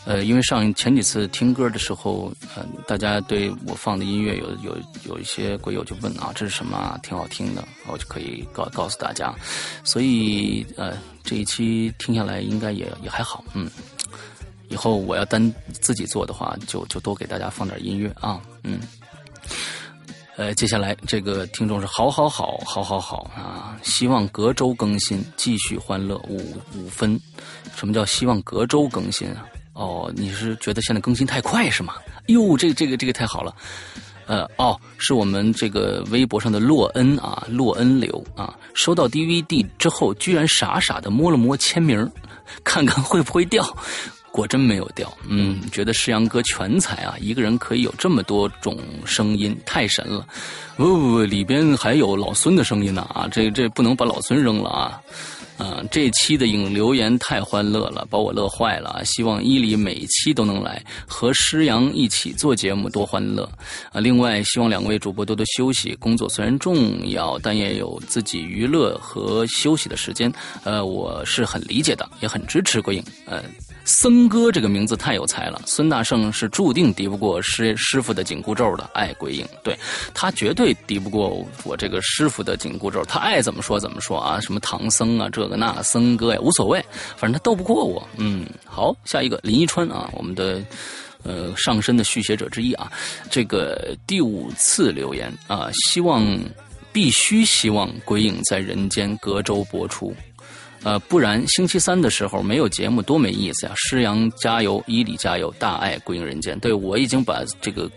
[0.07, 4.75] 呃，因为上前几次听歌的时候，呃，大家对我放的音乐有有
[5.05, 6.75] 有一些鬼友就问啊，这是什么？
[6.75, 6.99] 啊？
[7.03, 9.35] 挺好听的，我就可以告告诉大家，
[9.85, 13.71] 所以呃，这一期听下来应该也也还好，嗯，
[14.71, 18.81] 以后我要单自己做的话，就就多给大家放点音乐啊，嗯。
[20.43, 27.17] 呃，接下来这个听众是好好好好好好啊，希望隔周更新，继续欢乐五五分。
[27.77, 29.47] 什么叫希望隔周更新啊？
[29.75, 31.95] 哦，你是觉得现在更新太快是吗？
[32.27, 33.55] 哟，这个这个这个太好了。
[34.27, 42.11] 呃，哦，是我们这个微博上的洛恩啊，洛恩流啊，收到 DVD 之后，居然傻傻的摸了摸签名，
[42.65, 43.65] 看看会不会掉。
[44.33, 50.27] 果真没有掉，嗯，觉得世阳哥全才啊，一个人可以有这么多种声音，太神了。
[50.77, 55.01] 不不不，里边还有老孙的声音呢啊，这这不能把老孙扔了啊。
[55.59, 59.05] 啊，这期的影留言太欢乐了，把我乐坏了啊。
[59.05, 63.45] 希望伊犁每期都能来和师阳一起做节目，多欢乐
[63.93, 64.01] 啊！
[64.01, 70.33] 另外，希望两位主播多多休息，工作虽然重要，但也有自己娱乐和休息的时间。
[70.65, 73.05] 呃，我是很理解的，也很支持鬼影。
[73.27, 73.45] 呃。
[73.85, 78.89] 僧哥这个名字太有才了，孙大圣是注定敌不过师师傅的紧箍咒的。
[78.95, 79.77] 爱鬼影，对
[80.13, 86.85] 他绝对敌不过我这个师傅的紧箍咒，他爱怎么说怎么说啊，什么唐僧啊，这个那僧哥呀，无所谓，
[87.17, 88.07] 反正他斗不过我。
[88.17, 90.63] 嗯，好，下一个林一川啊，我们的
[91.23, 92.93] 呃上身的续写者之一啊，
[93.31, 96.25] 这个第五次留言啊，希望
[96.93, 100.15] 必须希望鬼影在人间隔周播出。
[100.85, 103.73] 呃，不然星期三的时候没有节目多没意思呀！
[103.77, 106.59] 师阳加油，伊犁加油，大爱鬼影人间。
[106.59, 107.91] 对我已经把这个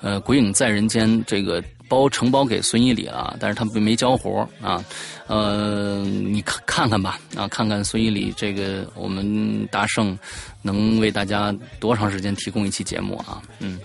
[0.00, 4.84] 呃鬼影在人间这个包承包给孙一礼了，但是他们没交活啊。
[5.26, 10.18] 呃，你看看看吧，啊，看看孙一礼这个我们大圣
[10.62, 13.40] 能为大家多长时间提供一期节目啊？
[13.60, 13.78] 嗯。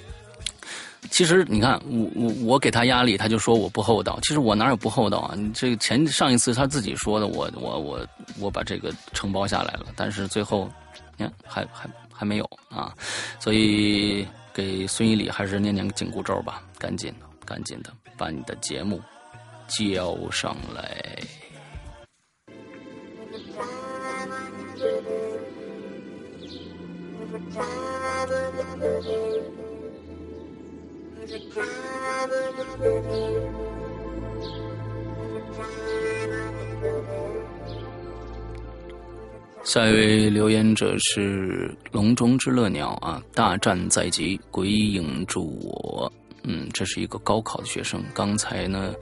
[1.11, 4.17] 其实你看，我我我给他压力，他就说我不厚道。
[4.23, 5.35] 其实我哪有不厚道啊？
[5.37, 8.07] 你这前上一次他自己说的，我我我
[8.39, 10.69] 我把这个承包下来了，但是最后，
[11.17, 12.93] 你看还还还没有啊。
[13.39, 18.99] 所以给孙一礼还是念念紧箍咒吧，赶紧的赶紧的把你的节目
[19.67, 21.19] 交上来。
[39.63, 43.19] 下一位留言者是笼中之乐鸟啊！
[43.33, 46.11] 大战在即，鬼影助我。
[46.43, 48.03] 嗯，这是一个高考的学生。
[48.13, 48.93] 刚才呢，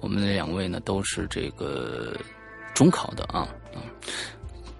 [0.00, 2.14] 我们那两位呢都是这个
[2.72, 3.82] 中考的啊啊！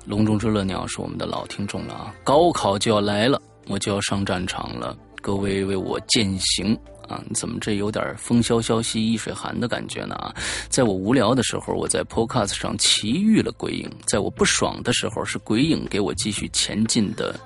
[0.07, 2.15] 笼中之乐鸟是我们的老听众了啊！
[2.23, 6.79] 高考就要来了，我就要上战场了，各位为我践行。
[7.11, 10.15] 啊，你怎么这有点风萧萧兮易水寒的感觉呢？
[10.15, 10.33] 啊，
[10.69, 17.39] 在我无聊的时候，我在 Podcast 上奇遇了鬼影；在我不爽的时候，是鬼影给我继续前进的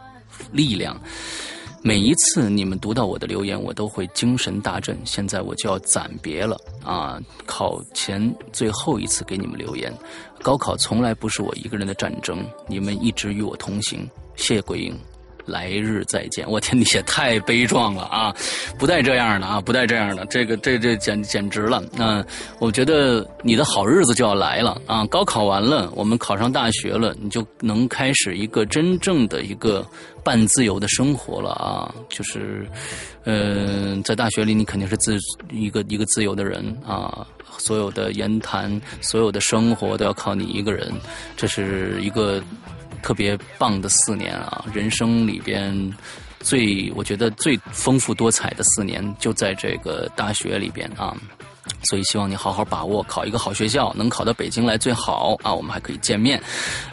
[0.53, 1.01] 力量。
[1.83, 4.99] 每一次你们读到我的留言，我都会精神大振。
[5.05, 7.21] 现在我就要暂别了啊！
[7.45, 9.93] 考前最后一次给你们留言。
[10.43, 14.09] 高考从来不是我一个人的战争，你们一直与我同行。
[14.37, 14.99] 谢谢鬼影。
[15.47, 16.45] 来日再见！
[16.51, 18.35] 我天，你也太悲壮了啊！
[18.79, 21.83] 不带这样的啊，不带这样的，这个这这简简直了。
[21.93, 22.25] 那
[22.59, 25.05] 我觉得你的好日子就要来了啊！
[25.07, 29.87] 高考完了，我们考上大学了，你就能开始一个真正的一个
[30.23, 31.95] 半自由的生活了啊！
[32.09, 32.67] 就是，
[33.25, 35.19] 嗯，在大学里你肯定是自
[35.51, 37.27] 一个一个自由的人啊，
[37.59, 40.91] 所有的言谈，所有的生活都要靠你一个人，
[41.37, 42.43] 这是一个。
[43.05, 45.95] 特别棒的四年啊，人生里边
[46.41, 51.15] 最我觉得最丰富多彩的四年就在这个大学里边啊，
[51.85, 56.41] 所以希望你好好把握，考一个好学校，能考到北京来最好啊，我们还可以见面。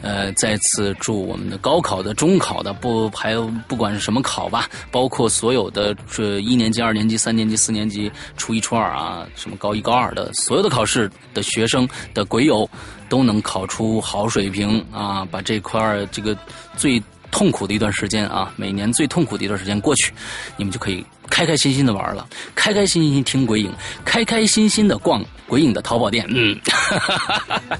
[0.01, 3.35] 呃，再次祝我们的高考的、中考的，不还
[3.67, 12.69] 不管是什么考吧，包括所有的这一年级、二年级、三年级、四年级、初一、初二啊，什么高一、高二的所有的考试的学生的鬼友。
[13.09, 15.27] 都能考出好水平啊！
[15.29, 16.33] 把这块儿这个
[16.77, 16.97] 最
[17.31, 20.13] 痛苦的一段时间啊，每年最痛苦的一段时间过去，
[20.57, 23.71] 你们就可以开开心心的玩了，开开心心听鬼影，
[24.05, 26.25] 开开心心的逛鬼影的淘宝店。
[26.29, 26.59] 嗯。
[26.65, 27.79] 哈哈哈哈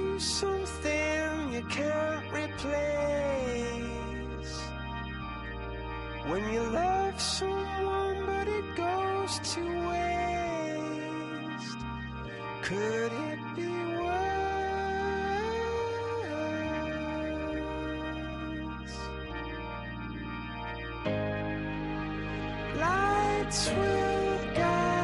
[0.19, 3.31] something you can't replace.
[6.27, 11.77] When you love someone but it goes to waste.
[12.61, 14.21] Could it be worse?
[22.79, 25.00] Lights will guide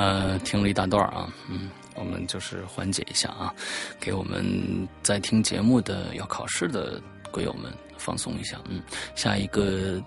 [0.00, 3.54] 呃，听了一大段啊，嗯，我们就是缓解一下啊，
[4.00, 6.98] 给我们在听节目的要考试的
[7.30, 8.58] 鬼友们放松一下。
[8.70, 8.80] 嗯，
[9.14, 10.02] 下一个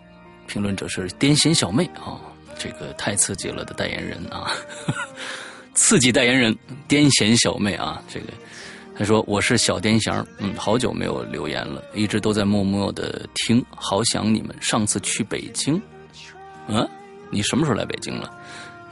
[0.47, 2.19] 评论者是癫痫小妹啊，
[2.57, 4.51] 这个太刺激了的代言人啊，
[5.75, 6.51] 刺激代言人
[6.89, 8.33] 癫痫小妹啊，这个
[8.97, 14.55] 他说我是小癫痫，嗯，好久没有留言了，一直都在默默的听，好想你们。
[14.59, 15.79] 上次去北京，
[16.67, 16.89] 嗯，
[17.29, 18.35] 你什么时候来北京了？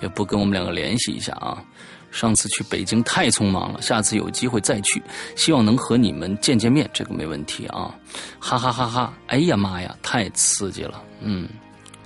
[0.01, 1.63] 也不跟我们两个联系一下啊！
[2.11, 5.01] 上次去北京太匆忙了，下次有机会再去，
[5.33, 7.95] 希望能和你们见见面，这个没问题啊！
[8.37, 9.13] 哈哈哈哈！
[9.27, 11.01] 哎呀妈呀，太刺激了！
[11.21, 11.47] 嗯，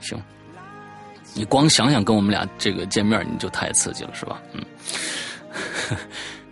[0.01, 0.21] 行，
[1.33, 4.39] 你光想想跟我们俩这个见面，你就太刺激了，是吧？
[4.53, 4.63] 嗯，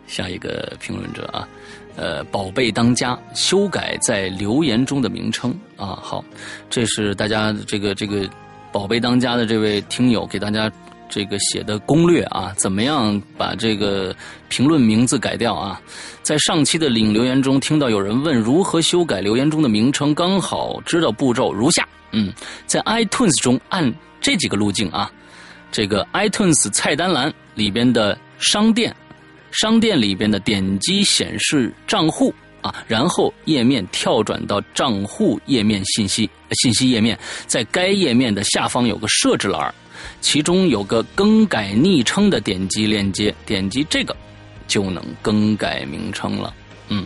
[0.08, 1.48] 下一个评论者啊，
[1.96, 6.26] 呃，宝贝当家修改在留言中的名称啊，好，
[6.72, 8.28] 这是大家这个这个
[8.72, 10.72] 宝贝当家的这位听友给大家。
[11.14, 14.16] 这个写的攻略啊，怎么样把这个
[14.50, 15.80] 评论名字改掉啊？
[16.24, 22.34] 在上期的领留言中，听到有人问如何修改留言中的名称，刚好知道步骤如下：嗯，
[22.66, 25.12] 在 iTunes 中按这几个路径啊，
[25.72, 28.96] 这个 iTunes 菜单栏里边的商店，
[29.52, 39.72] 商店里边的点击显示账户啊，然后页面跳转到账户页面信息信息页面，在该页面的下方有个设置栏。
[40.22, 44.16] 其中有个更改昵称的点击链接，点击这个
[44.68, 46.54] 就能更改名称了。
[46.90, 47.06] 嗯，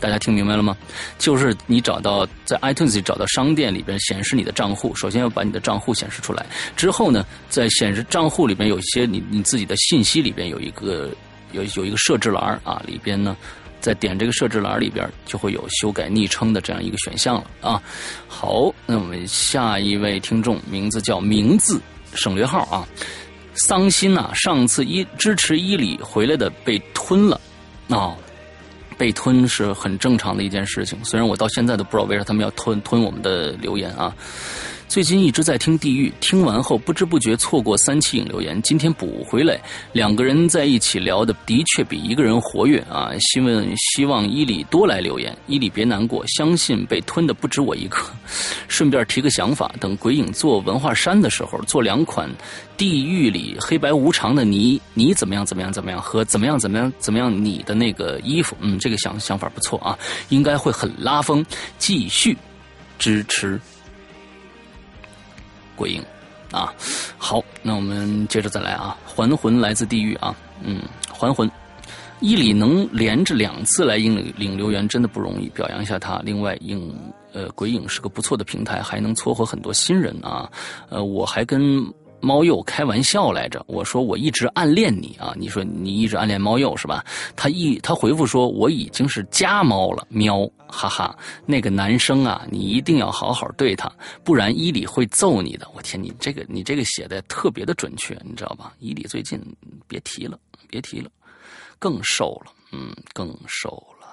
[0.00, 0.76] 大家听明白了吗？
[1.18, 6.46] 就是你找到在 iTunes 里找到商店里边显示你的账户，首先要把你的账户显示出来。
[6.76, 11.10] 之后呢，在显示账户里边有一些你你自己的信息里边有一个
[11.52, 13.36] 有有一个设置栏啊，里边呢
[13.80, 17.82] 在点这个设置栏里边就会有修改昵称的这样一个选项了啊。
[18.28, 21.80] 好，那我们下一位听众名字叫名字。
[22.14, 22.86] 省略号啊，
[23.66, 24.30] 桑心呐！
[24.34, 27.40] 上次一支持伊里回来的被吞了，
[27.88, 28.14] 啊，
[28.96, 30.98] 被吞是很正常的一件事情。
[31.04, 34.14] 虽然我到现在都不知道为啥他们要吞吞我们的留言啊。
[34.94, 39.60] 最近一直在听《地狱》，听完后不知不觉错过三期影留言，今天补回来，
[39.92, 43.10] 两个人在一起聊的的确比一个人活跃啊！
[43.18, 47.96] 希望希望伊里多来留言，伊里别难过，相信被吞的不止我一个。
[48.68, 52.30] 顺便提个想法，等鬼影做文化衫的时候，做两款
[52.76, 61.44] 《地狱》里黑白无常的你，你怎么样怎么样怎么样和怎么样怎么样怎么样你的那个衣服，嗯，这个想想法不错啊，应该会很拉风。
[61.78, 62.38] 继续
[62.96, 63.60] 支持。
[65.76, 66.02] 鬼影，
[66.50, 66.72] 啊，
[67.18, 68.96] 好，那我们接着再来啊。
[69.04, 71.50] 还魂来自地狱啊，嗯，还魂，
[72.20, 76.20] 伊里能连着两次来应领留言，真的不容易，表扬一下他。
[76.24, 76.94] 另外，影
[77.32, 80.50] 呃鬼影是个不错的平台，还能撮合很多新人啊。
[80.88, 81.84] 呃，我还跟。
[82.24, 87.04] 猫鼬开玩笑来着，我说我一直暗恋你啊，你说你一直暗恋猫鼬是吧？
[87.36, 93.92] 他一他回复说我已经是家猫了，喵，哈哈，那个男生啊，你一定要好好对他，
[94.24, 95.68] 不然伊里会揍你的。
[95.74, 98.72] 我天，你这个你这个写的特别的准确，你知道吧？
[98.78, 99.38] 伊里最近
[99.86, 101.10] 别提了，别提了，
[101.78, 103.70] 更瘦了，嗯，更瘦
[104.00, 104.04] 了。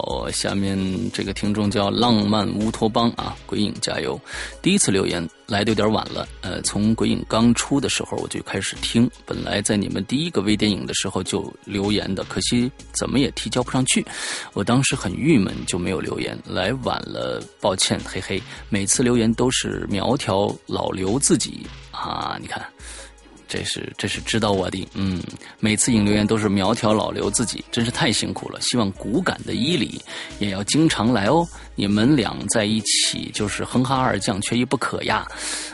[0.00, 0.78] 好，下面
[1.12, 4.18] 这个听众叫浪漫乌托邦啊，鬼影加油！
[4.62, 14.02] 第一次留言来的有点晚了，呃，从鬼影刚出的时候我就开始听，本来在你们第一个微电影的时候就留言的，可惜怎么也提交不上去，
[14.54, 16.38] 我当时很郁闷，就没有留言。
[16.46, 18.42] 来晚了，抱歉，嘿嘿。
[18.70, 22.66] 每次留言都是苗条老刘自己啊，你看。
[23.50, 25.20] 这是这是知道我的，嗯，
[25.58, 28.60] 每次引留言都是苗条老刘自己，真是太辛苦了。
[28.60, 30.00] 希望骨感的伊犁
[30.38, 31.44] 也要经常来哦。
[31.74, 35.26] 你们俩在一起就是哼哈二将，缺一不可呀。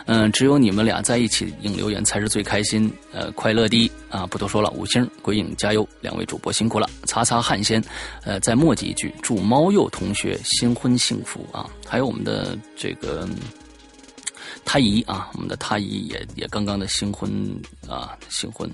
[0.07, 4.27] 嗯，只有你们俩在一起引留言才是最开心、呃快乐的啊！
[4.27, 6.89] 不多说了，五星鬼影加油，两位主播辛苦了。
[7.05, 7.83] 擦擦汗先，
[8.25, 11.69] 呃，再墨迹一句，祝猫鼬同学新婚幸福啊！
[11.87, 13.29] 还有我们的这个。
[14.67, 17.31] 他姨啊，我们的他姨也也刚刚的新婚
[17.89, 18.69] 啊，新婚，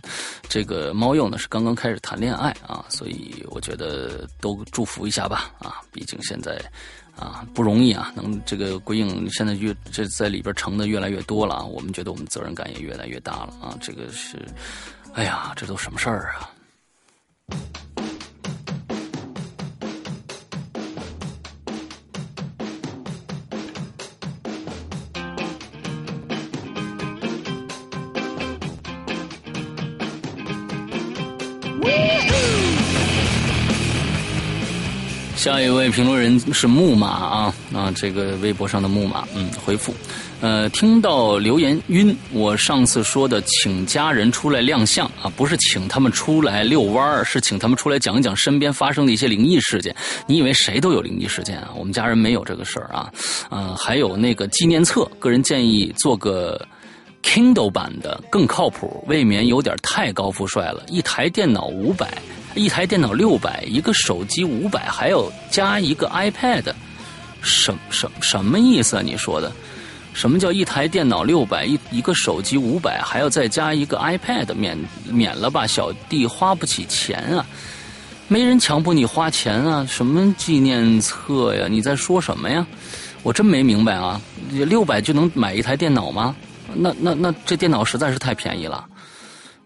[0.49, 6.59] 这个猫鼬呢是刚刚开始谈恋爱啊，所以我觉得都祝福一下吧啊，毕竟现在
[7.15, 14.39] 啊不容易啊，能这个鬼影现在越这在里边成的越来越多了啊，我们觉得我们责任感也越来越大了啊，这个是，
[15.13, 16.51] 哎呀，这都什么事儿啊？
[35.43, 39.93] 下一位评论人是木马啊啊，这个微博上的木马，嗯，回复，
[40.41, 49.93] 呃，听到留言晕，我上次说的请家人出来亮相啊，不是请他们出来遛弯儿，是请他们出来讲一讲身边发生的一些灵异事件。
[50.29, 51.71] 你以为谁都有灵异事件啊？
[51.77, 53.13] 我们家人没有这个事儿啊，
[53.49, 56.65] 啊，还有那个纪念册，个人建议做个
[57.21, 60.85] Kindle 版的更靠谱，未免有点太高富帅了。
[60.87, 62.07] 一台电脑五百。
[62.55, 66.73] 一台电脑六百，一个手机五百，还要加一个 iPad，
[67.41, 69.03] 什什什么意思啊？
[69.05, 69.51] 你说的，
[70.13, 74.53] 什么叫一台电脑六百，一一个手机五百，还要再加一个 iPad？
[74.55, 77.47] 免免了吧，小弟花不起钱啊！
[78.29, 79.87] 没人强迫你花钱啊！
[79.89, 81.67] 什么纪念册呀？
[81.69, 82.67] 你在说什么呀？
[83.23, 84.21] 我真没明白啊！
[84.51, 86.35] 六百就能买一台电脑吗？
[86.75, 88.87] 那那那这电脑实在是太便宜了。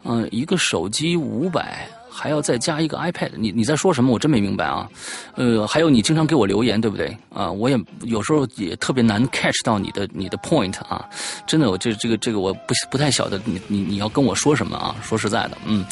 [0.05, 1.89] 嗯，一个手机五百。
[2.19, 4.11] 还要再加一个 iPad，你你在说什么？
[4.11, 4.89] 我真没明白啊。
[5.35, 7.14] 呃，还有你经常给我留言，对不对？
[7.31, 11.05] 啊，我也有时候也特别难 catch 到你的你的 point 啊。
[11.47, 14.97] 真的，我这这个这个我不不太晓得你你你要跟我说什么啊？
[15.03, 15.85] 说实在的，嗯，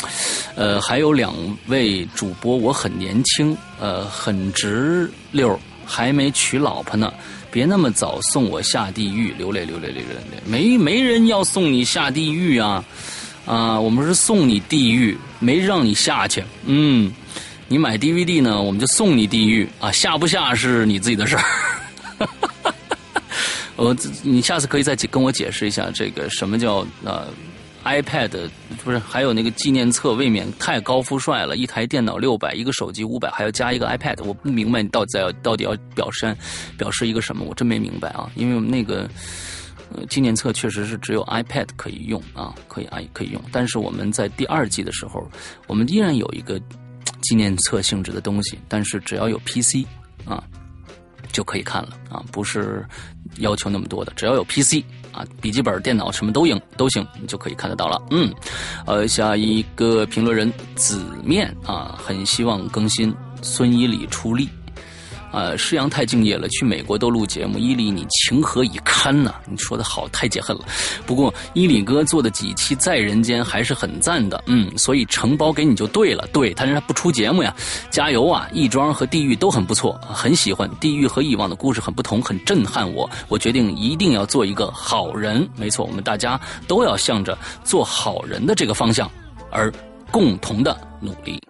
[0.56, 1.34] 呃，还有两
[1.66, 7.12] 位主播，我很年轻，呃，很直溜，还没娶老婆呢，
[7.50, 12.82] 别那么早送我下地狱，流泪流泪流泪泪，没没人要送你下地狱啊。
[13.46, 16.42] 啊，我们是送你地狱，没让你下去。
[16.64, 17.12] 嗯，
[17.68, 21.44] 你买 DVD 呢，我们就送你地狱啊，下不下是你自己的事儿。
[23.76, 27.26] 我，你下次可以再跟我解释一下这个什么叫呃
[27.84, 28.30] iPad，
[28.82, 31.56] 不是还有那个纪念册，未免太高富帅了。
[31.56, 36.34] 一台电脑六百，一个手机五百，还要加一个 iPad，我不明白你到底要到底要表示
[36.78, 39.06] 表示一个什么，我真没明白啊，因为我们那个。
[40.08, 43.42] 纪念册确实是只有 iPad 可以用啊，可以啊，可以用。
[43.52, 45.26] 但是我们在第二季的时候，
[45.66, 46.60] 我们依然有一个
[47.22, 49.86] 纪念册性质的东西，但是只要有 PC
[50.24, 50.42] 啊，
[51.32, 52.84] 就可以看了啊，不是
[53.38, 54.82] 要求那么多的，只要有 PC
[55.12, 58.02] 啊，笔记本电脑什么都行都行，你就可以看得到了。
[58.10, 58.32] 嗯，
[58.86, 64.48] 呃，下一个评论人紫面啊，很希望更新孙一礼出力。
[65.34, 67.58] 呃，施阳太敬业了，去美国都录节目。
[67.58, 69.34] 伊犁，你情何以堪呢？
[69.46, 70.64] 你说的好，太解恨了。
[71.04, 76.24] 不过伊犁哥做的几期在人间还是很赞的，嗯，所以承包给你就对了。
[76.32, 77.54] 对，但是他不出节目呀，
[77.90, 78.48] 加油啊！
[78.52, 80.70] 亦庄和地狱都很不错，很喜欢。
[80.80, 83.10] 地狱和以往的故事很不同，很震撼我。
[83.28, 85.48] 我决定一定要做一个好人。
[85.56, 89.10] 没错，我们大家都要向着做好人的这个方向
[89.50, 89.72] 而
[90.10, 91.42] 共同的努力。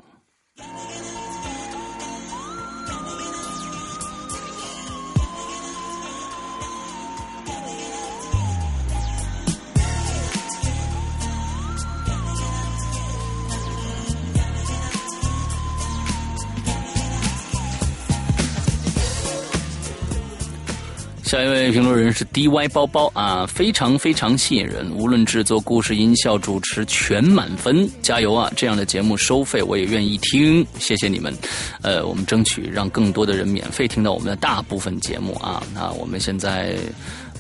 [21.35, 28.53] 下一位评论人是 DY 包包啊，非常非常吸引人，无论制作、故事、音效、主持全满分，加油啊！
[28.55, 31.35] 这样的节目收费我也愿意听，谢谢你们。
[31.83, 35.61] 呃，我们争取让更多的人免费听到我们的大部分节目啊。
[35.75, 36.77] 那我们现在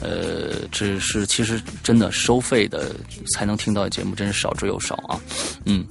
[0.00, 2.96] 呃，只是其实真的收费的
[3.32, 5.20] 才能听到的节目，真是少之又少啊。
[5.66, 5.86] 嗯，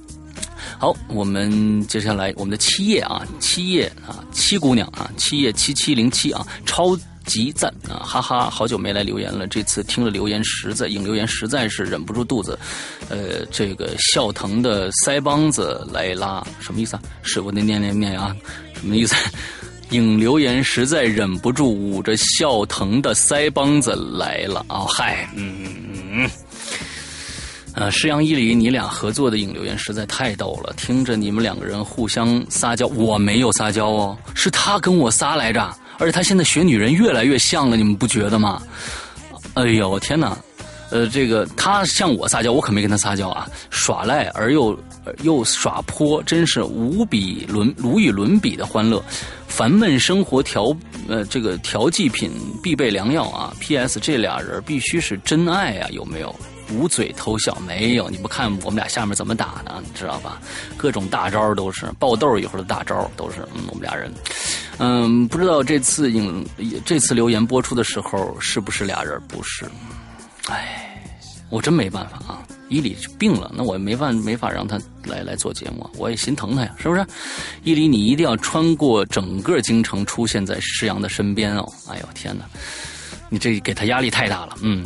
[0.78, 6.94] 好，我们接下来我们的七叶啊，七叶啊，七姑娘啊，七叶七七零七啊，超。
[7.24, 8.02] 极赞啊！
[8.04, 9.46] 哈哈，好久没来留言了。
[9.46, 12.58] 这次听了留言，实在引留言，实在是忍不住肚子，
[13.08, 17.02] 呃，这个笑疼的腮帮子来拉，什么意思啊？
[17.22, 18.34] 是我得念念念啊，
[18.74, 19.14] 什么意思？
[19.90, 24.86] 引留言实在忍不住捂着笑疼的腮帮子来了啊！
[24.88, 26.30] 嗨，嗯嗯嗯。
[27.74, 38.62] 呃，施阳伊里，你俩合作的影留言实在太逗了，听着你们两个人互相撒娇，我没有撒娇哦，是他跟我撒来着，而且他现在学女人越来越像了，你们不觉得吗？
[39.54, 40.36] 哎呦，我天哪！
[40.90, 44.78] 呃，这个他向我撒娇，我可没跟他撒娇啊，耍赖而又
[45.22, 49.02] 又耍泼，真是无比伦无与伦比的欢乐。
[49.48, 50.76] 烦闷生活调
[51.08, 52.30] 呃这个调剂品
[52.62, 53.54] 必备良药啊。
[53.60, 53.98] P.S.
[54.00, 56.34] 这俩人必须是真爱啊，有没有？
[56.72, 58.08] 捂嘴偷笑没有？
[58.08, 60.40] 你不看我们俩下面怎么打的，你知道吧？
[60.76, 64.12] 各种大招都是爆豆一会儿的大招都是，嗯，我们俩人，
[64.78, 66.44] 嗯，不知道这次影
[66.84, 69.20] 这次留言播出的时候是不是俩人？
[69.28, 69.64] 不是，
[70.48, 70.80] 哎。
[71.50, 72.42] 我真没办法啊！
[72.68, 77.06] 伊里病了，那我没办没法让他来来做节目，我也心疼他呀，是不是？
[77.62, 81.72] 伊里，你一定要穿过整个京城，出现在施阳的身边哦！
[81.88, 82.44] 哎呦天哪，
[83.28, 84.56] 你这给他压力太大了。
[84.62, 84.84] 嗯，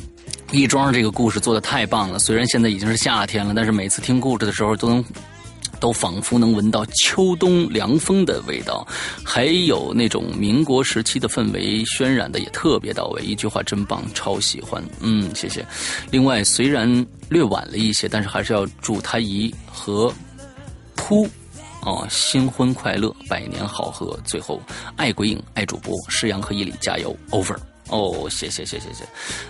[0.51, 5.03] 亦庄这个故事做的太棒了，虽然现在已经是夏天了，但是每次听故事的时候都能。
[5.81, 8.87] 都仿佛能闻到秋冬凉风的味道，
[9.25, 13.23] 还有那种民国时期的氛围渲染的也特别到位。
[13.23, 14.83] 一句话真棒，超喜欢。
[15.01, 15.65] 嗯，谢谢。
[16.11, 20.13] 另外，虽然略晚了一些，但是还是要祝他姨和
[20.95, 21.29] 扑
[21.83, 24.19] 哦新婚快乐，百年好合。
[24.25, 24.61] 最后，
[24.97, 27.57] 爱鬼影，爱主播，诗阳和伊里加油，over。
[27.89, 29.05] 哦，谢谢谢谢谢，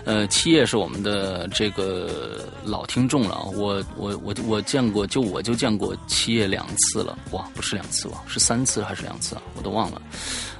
[0.04, 9.42] 呃，七叶是我们的这个老听众了，我我我我见过，就我就见过七叶两次了，哇，不是两次吧，是三次还是两次啊？
[9.56, 10.00] 我都忘了，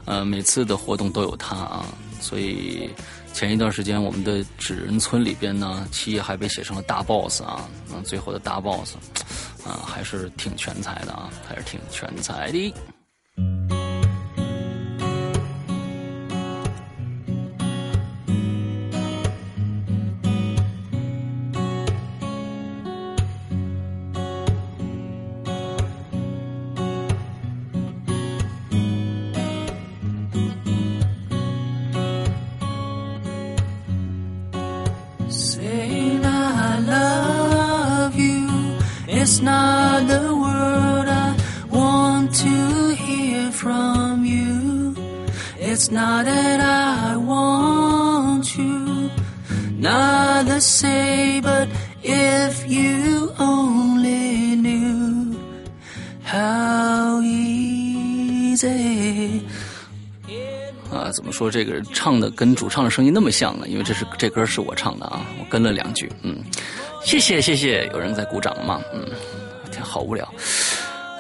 [0.07, 1.87] 呃，每次的活动都有他啊，
[2.21, 2.91] 所以
[3.33, 8.97] 前一段时间我们的纸人村里边呢，七叶还被写成了大 boss 啊，嗯，最后的大 boss，
[9.65, 12.75] 啊，还是挺全才的啊，还是挺全才的。
[61.51, 63.67] 这个唱的跟主唱的声音那么像呢？
[63.69, 66.39] 因为这是这歌是我唱的啊，我跟了两句，嗯，
[67.05, 68.81] 谢谢谢谢，有人在鼓掌吗？
[68.93, 69.05] 嗯，
[69.71, 70.27] 天，好无聊，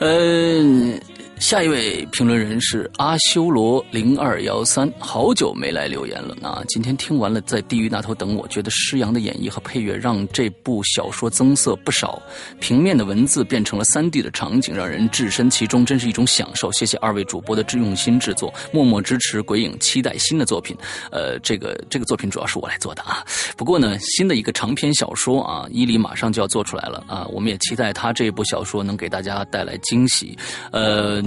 [0.00, 1.00] 嗯。
[1.38, 6.64] 下一位评论人是阿修罗零二幺三，好久没来留言了啊！
[6.66, 12.20] 今天听完了在地狱那头等我，觉得施洋的演绎和配乐让这部小说增色不少，
[12.58, 16.72] 平面的文字变成了三 D 的场景，让人置身其中，真是一种享受。
[16.72, 20.76] 谢谢二位主播的用心制作，默默支持鬼影，期待新的作品。
[21.12, 23.24] 呃，这个这个作品主要是我来做的啊。
[23.56, 30.36] 不过呢，新的一个长篇小说啊，伊犁马上就要做出来了啊，我们也期待他这部小说能给大家带来惊喜。
[30.72, 31.22] 呃。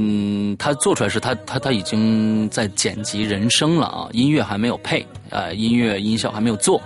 [0.58, 6.80] 他做出来是他他他已经在剪辑人声了啊，音乐还没有配啊，音乐音效还没有做，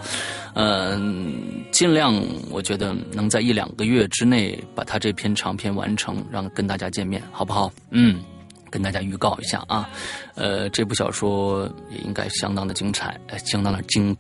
[0.54, 1.36] 嗯，
[1.72, 2.16] 尽量
[2.50, 7.72] 我觉得能在一两个月之内把他这篇长篇完成，让跟大家见面，好不好？
[7.90, 8.22] 嗯，
[8.70, 9.90] 跟大家预告一下啊，
[10.36, 14.16] 呃，这部小说也应该相当的精彩，相当的精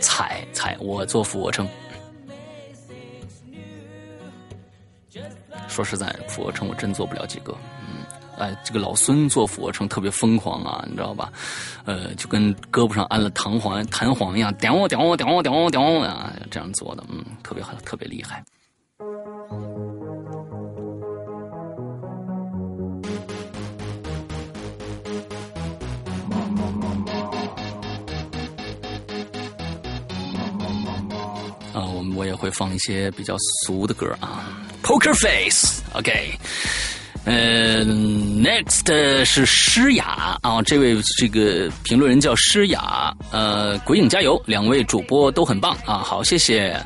[0.00, 0.76] 彩彩。
[0.78, 1.66] 我做俯卧撑，
[5.70, 7.56] 说实在，俯卧撑我真做不了几个。
[7.80, 8.04] 嗯
[8.38, 11.30] 哎，这个老孙做俯卧撑特别疯狂啊，你知道吧？
[11.84, 18.42] 呃，就跟胳膊上安了弹簧弹簧一样，屌屌屌屌屌啊，这样做的，嗯，特别好，特别厉害。
[32.20, 36.38] 我也会放一些比较俗的歌啊，Poker Face，OK。
[37.24, 46.78] 嗯，next 是诗雅啊，这位这个评论人叫诗雅，呃，鬼影加油，两位主播都很棒啊，好，谢谢。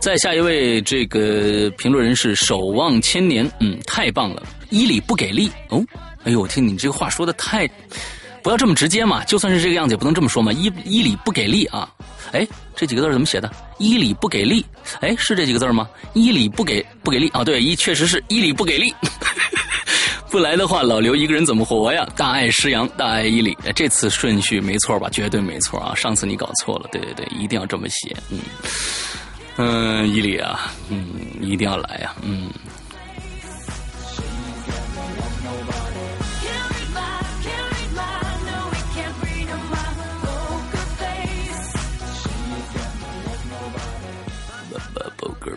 [0.00, 5.84] 再下一位这个评论人是守望千年，嗯，太棒了，伊里不给力哦，
[6.22, 7.68] 哎呦，我听你这个话说的太，
[8.46, 11.90] 不要这么直接嘛，就算是这个样子也不能这么说嘛，伊伊里不给力啊，
[12.30, 13.50] 哎，这几个字怎么写的？
[13.76, 14.64] 伊里不给力，
[15.00, 15.88] 哎，是这几个字吗？
[16.12, 18.94] 伊里不给不给力啊，对，一确实是伊里不给力。
[20.30, 22.06] 不来的话，老刘一个人怎么活呀？
[22.16, 25.08] 大爱施阳，大爱伊里，这次顺序没错吧？
[25.10, 25.92] 绝对没错啊！
[25.96, 28.16] 上次你搞错了，对对对，一定要这么写。
[28.30, 28.38] 嗯，
[29.56, 31.04] 嗯，伊里啊，嗯，
[31.40, 32.48] 一定要来呀、嗯。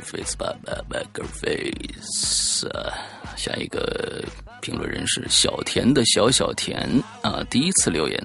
[0.09, 0.55] Poker face 吧
[0.89, 2.67] ，Poker face。
[2.69, 4.21] 啊下一个
[4.61, 6.77] 评论人是小田的小小田
[7.21, 8.21] 啊，第一次留言。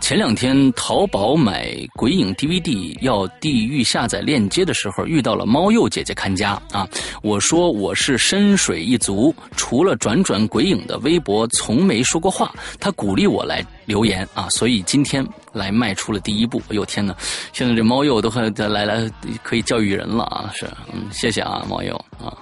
[0.00, 6.88] 前两天淘宝买鬼影 DVD 要地狱下载链接的时候，遇到了猫鼬姐姐看家啊。
[7.20, 12.54] 我说我是深水一族，除了转转鬼影的微博，从没说过话。
[12.78, 16.62] 她鼓励我来留言啊，所以今天来迈出了第一步。
[16.68, 17.12] 哎呦天哪，
[17.52, 19.10] 现在这猫鼬都快来来
[19.42, 20.52] 可以教育人了啊！
[20.54, 21.92] 是，嗯，谢谢啊，猫鼬
[22.22, 22.36] 啊。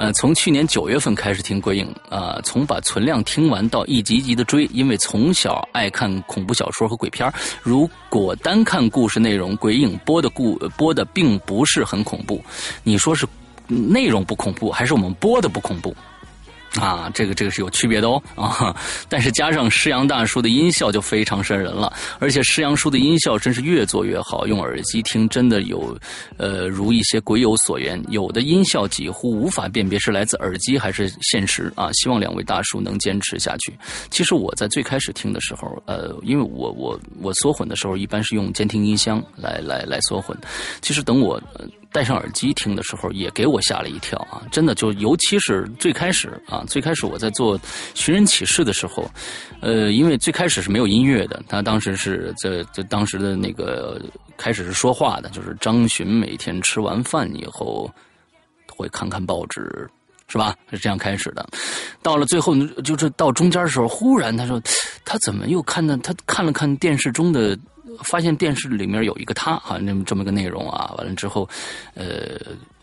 [0.00, 7.30] 呃，从去年九月份开始听鬼影，啊、从把存量听完到一集一集的追，因为从小爱看恐怖小说和鬼片
[7.62, 12.42] 如果单看故事内容，鬼影播的故播的并不是很恐怖。
[12.82, 13.26] 你说是
[13.68, 15.94] 内容不恐怖，还是我们播的不恐怖？
[16.78, 18.76] 啊，这个这个是有区别的哦啊！
[19.08, 25.98] 但是加上施阳大叔的音效就非常瘆人了，而且施阳叔的音效真是越做越好，用耳机听真的有，
[26.36, 31.90] 呃，如一些鬼有所言，有的音效几乎无法辨别是来自耳机还是现实啊！
[31.92, 33.72] 希望两位大叔能坚持下去。
[34.10, 40.36] 其实我在最开始听的时候，呃，因为我我我缩混的时候一般是用监听音箱来来来缩混，
[40.80, 41.42] 其实等我。
[41.92, 44.40] 戴上耳机听的时候，也给我吓了一跳啊！
[44.52, 47.58] 真的，就尤其是最开始啊，最开始我在做
[47.94, 49.10] 《寻人启事》的时候，
[49.60, 54.00] 呃，因为最开始是没有音乐的，他当时是这这当时的那个
[54.36, 57.90] 开始是说话的，就是张巡每天吃完饭以后
[58.68, 59.88] 会看看报纸。
[60.32, 60.54] 是吧？
[60.70, 61.44] 是这样开始的，
[62.02, 62.54] 到了最后，
[62.84, 64.62] 就是到中间的时候，忽然他说，
[65.04, 67.58] 他怎么又看到他看了看电视中的，
[68.04, 71.48] 发现电视里面有一个他啊，那么这么个内容啊，完了之后，
[71.94, 72.38] 呃，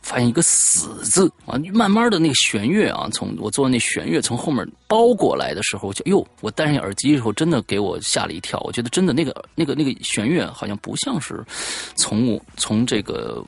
[0.07, 11.45] 发现一个死字啊，慢慢的那个弦乐啊，从我做那弦乐从后面包过来的时候，就哟，我戴上耳机以后，真的给我吓了一跳，我觉得真的那个那个那个弦乐好像不像是
[11.95, 13.45] 从我从这个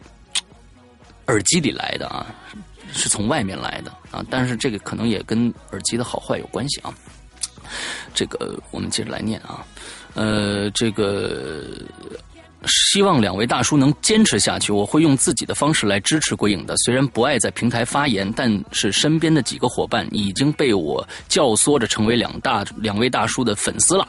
[1.28, 2.36] 耳机里来的啊。
[2.92, 6.92] 是从外面来的啊，但是这个可能也跟耳机的好坏有关系啊。
[8.16, 9.64] 这个我们接着来念啊，
[10.16, 11.66] 呃，这个
[12.66, 16.76] 希望两位大叔能坚持下去，我会用自己的方式来支持鬼影的。
[16.78, 24.08] 虽然不爱在平台发言，但是身边的几个伙伴已经被我教唆着成为两大两位大叔的粉丝了。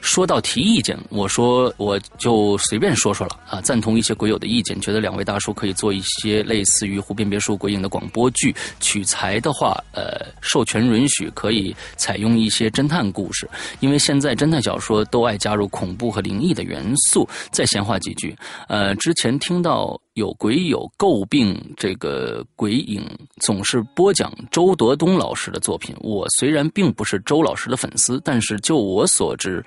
[0.00, 13.48] 说到提意见，我说我就随便说说了啊，赞同一些鬼友的意见，觉得两位大叔可以做一些类似于《湖边别墅》鬼影的广播剧，取材的话，呃，授权允许可以采用一些侦探故事，
[13.80, 17.28] 因为现在侦探小说都爱加入恐怖和灵异的元素。
[17.50, 18.36] 在闲话话几句，
[18.68, 23.04] 呃，之前听到有鬼友诟病这个鬼影
[23.40, 29.64] 总是播讲周德东老师的作品，我虽然并不是周老师的粉丝，但是就我所知，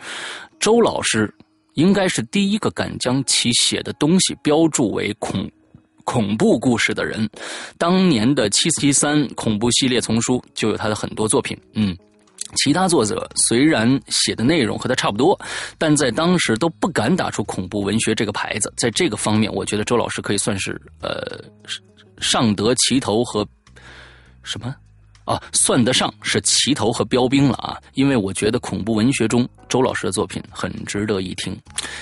[0.58, 1.30] 周老师
[1.74, 5.52] 应该是第一个敢将其写的东西标注为恐。
[6.06, 7.30] 恐怖故事的人，
[7.78, 11.98] 当年的七七三恐怖系列丛书就有他的很多作品，嗯，
[12.56, 15.40] 其他作者虽然写的内容和他差不多，
[15.78, 18.72] 但在当时都不敢打出恐怖文学这个牌子。
[18.78, 21.44] 在这个方面，我觉得周老师可以算是呃
[22.20, 23.48] 上得其头和
[24.44, 24.76] 什么
[25.26, 27.80] 啊，算得上是齐头和标兵了啊！
[27.94, 31.58] 因为我觉得恐怖文学中周老师的作品很值得一听。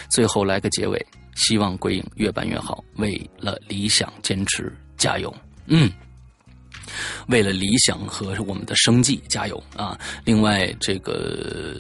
[0.09, 0.99] 最后来个结尾，
[1.35, 5.33] 希望鬼影越办越好，为了理想坚持，加油！
[5.67, 5.89] 嗯。
[7.27, 9.97] 为了理想和我们的生计加油啊！
[10.23, 11.75] 另外，这个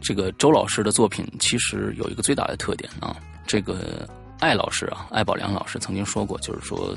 [0.00, 6.96] 这个周老师的作品其实有一个最大的特点啊，这个艾老师啊，艾宝良老师曾经说过，就是说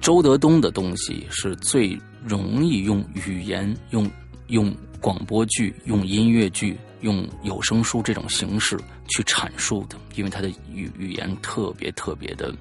[0.00, 4.10] 周德东的东西是最容易用语言、用
[4.48, 12.54] 用广播剧、用音乐剧、用有声书这种形式去阐述的，因为他的语语言特别特别的。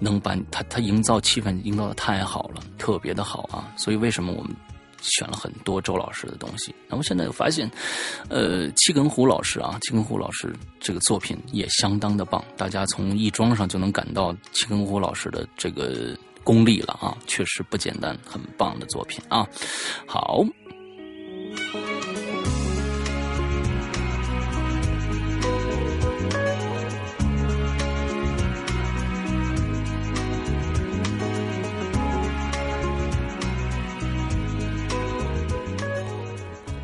[0.00, 3.72] 能把他他营造气氛营造的太好了，特别的好啊！
[3.76, 4.54] 所以为什么我们
[5.00, 6.74] 选了很多周老师的东西？
[6.88, 7.70] 然后现在又发现，
[8.28, 19.46] 呃，七根胡老师啊，七根胡老师这个作品也相当的棒，大家从亦庄上就能感到七根胡老师的这个功力了啊，确实不简单，很棒的作品啊！
[20.06, 20.44] 好。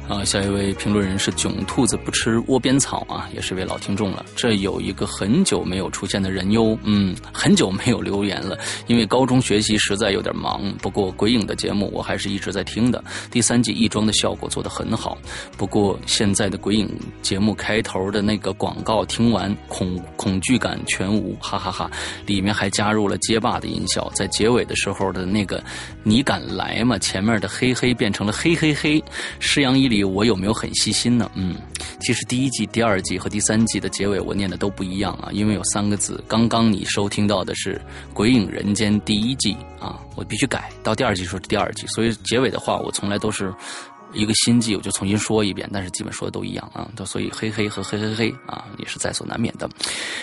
[0.09, 4.24] 啊，下一位评论人是囧兔子不吃窝边草啊，也是位老听众了。
[4.36, 10.70] 这有一个很久没有出现的人哟，嗯，很久没有留言了，因为高中学习实在有点忙。
[10.82, 15.16] 不过鬼影的节目我还是一直在听的，第三季亦庄的效果做得很好。
[15.57, 16.90] 不过现在的鬼影
[17.22, 21.90] 节目开头的那个广告听完恐恐惧感全无，哈哈哈
[22.26, 25.62] 里面还加入了街霸的音效，在结尾的时候的那个
[26.03, 29.03] “你敢来吗”前面的嘿嘿变成了嘿嘿嘿。
[29.38, 31.30] 施阳一我有没有很细心呢？
[31.34, 31.57] 嗯，
[32.01, 36.22] 其实第一季、第二季和第三季的结尾我念的都不一样啊，因为有三个字。
[36.26, 37.74] 刚刚你收听到的是
[38.14, 43.53] 《鬼影人间》第一季啊，我必须改到第二季说第二季，所以结尾的话我从来都是。
[44.13, 49.69] 一个新季我就重新说一遍，但是基本说的都一样啊，都所以嘿嘿和嘿嘿嘿啊也是在所难免的。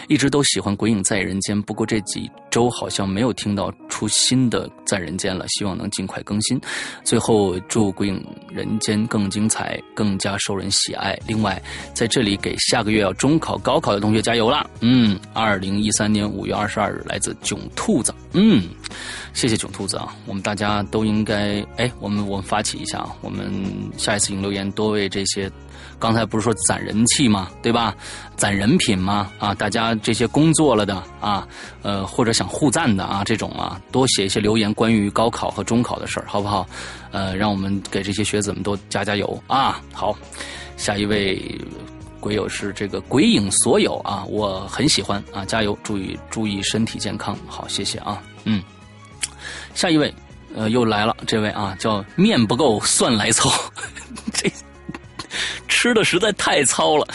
[0.07, 6.59] 一直都喜欢《鬼影在人间》，不过这几周好像没有听到出新的《在人间》了，希望能尽快更新。
[7.03, 11.17] 最后祝《鬼影人间》更精彩，更加受人喜爱。
[11.27, 11.61] 另外，
[11.93, 14.65] 在这里给下个月要中考、高考的同学加油啦！
[14.81, 18.63] 嗯，二零一三年五月二十二日，来自囧兔子，嗯。
[19.33, 20.15] 谢谢囧兔子啊！
[20.25, 23.15] 我们大家都应该哎，我们我们发起一下啊！
[23.21, 23.49] 我们
[23.97, 25.49] 下一次引留言多为这些，
[25.97, 27.49] 刚才不是说攒人气吗？
[27.61, 27.95] 对吧？
[28.35, 29.31] 攒人品吗？
[29.39, 31.47] 啊，大家这些工作了的啊，
[31.83, 36.67] 呃，或者想互赞的啊，这种啊，多写一些留言关于高考和中考的事儿，好不好？
[37.11, 39.81] 呃，让我们给这些学子们都加加油啊！
[39.93, 40.17] 好，
[40.75, 41.39] 下一位
[42.19, 48.61] 鬼友是这个鬼影所有啊，我很喜欢啊，加油，注意注意身体健康，好，谢谢啊，嗯。
[49.79, 50.13] 下一位，
[50.53, 53.49] 呃，又来了，这位啊，叫面不够蒜来凑，
[54.33, 54.51] 这
[55.69, 57.07] 吃的实在太糙了。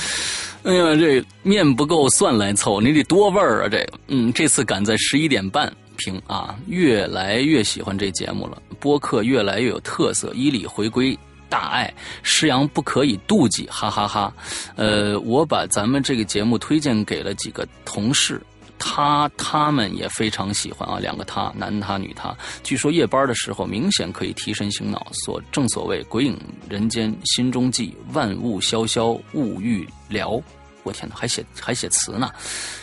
[0.63, 3.69] 哎呀，这面不够蒜来凑，你得多味儿啊！
[3.69, 11.15] 这个，嗯，这次赶在十一点半评啊，越来越喜欢这节目了，播客越来越有特色，伊里回归
[11.51, 11.93] 大爱，
[12.23, 14.33] 施阳不可以妒忌，哈哈哈
[14.75, 18.41] 呃，我把咱们这个节目推荐给了几个同事。
[18.87, 22.37] 他他们也非常喜欢啊，两个他，男他女他。
[22.63, 25.07] 据说夜班的时候明显可以提神醒脑。
[25.25, 30.41] 所正所谓鬼影人间心中记，万物萧萧物欲寥。
[30.85, 32.31] 我天哪，还写还写词呢。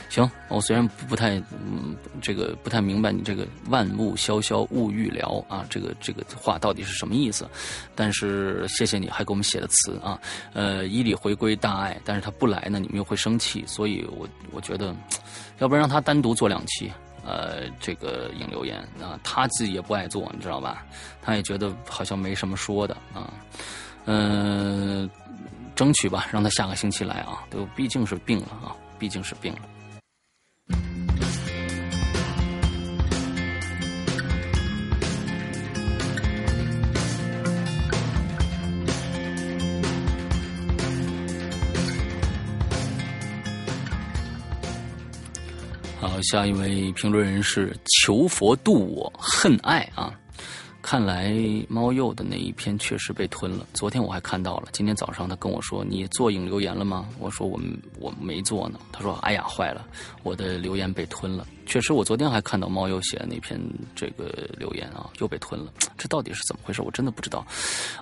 [0.10, 7.48] 行，我虽然不太嗯这个不太明白你这个万物萧萧物欲聊啊，这个这个话到底是什么意思？
[7.96, 10.20] 但是谢谢你还给我们写的词啊。
[10.52, 14.94] 呃，伊里回归大爱，但是他不来呢，你们又会生气，所以我我觉得。
[15.60, 16.92] 要不然让他单独做两期，
[17.24, 20.84] 呃，这个引留言啊，他自己也不爱做，你知道吧？
[21.22, 23.32] 他也觉得好像没什么说的啊，
[24.06, 25.08] 嗯，
[25.82, 29.62] 争取吧，让他下个星期来啊，都毕竟是病了啊，毕竟是病了。
[46.00, 50.14] 好，下一位评论人是求佛度我恨爱啊！
[50.92, 51.34] 看来
[51.70, 53.66] 猫鼬的那一篇确实被吞了。
[53.74, 57.58] 昨天我还看到了，今天早上他跟我说：“你做影留言了吗？”我说：“我
[57.98, 59.88] 我没做呢。”他说：“哎呀，坏了，
[60.22, 63.58] 我的留言被吞了。”确实，我昨天还看到猫鼬写的那篇
[63.96, 65.72] 这个留言啊，又被吞了。
[65.98, 66.82] 这到底是怎么回事？
[66.82, 67.48] 我真的不知道。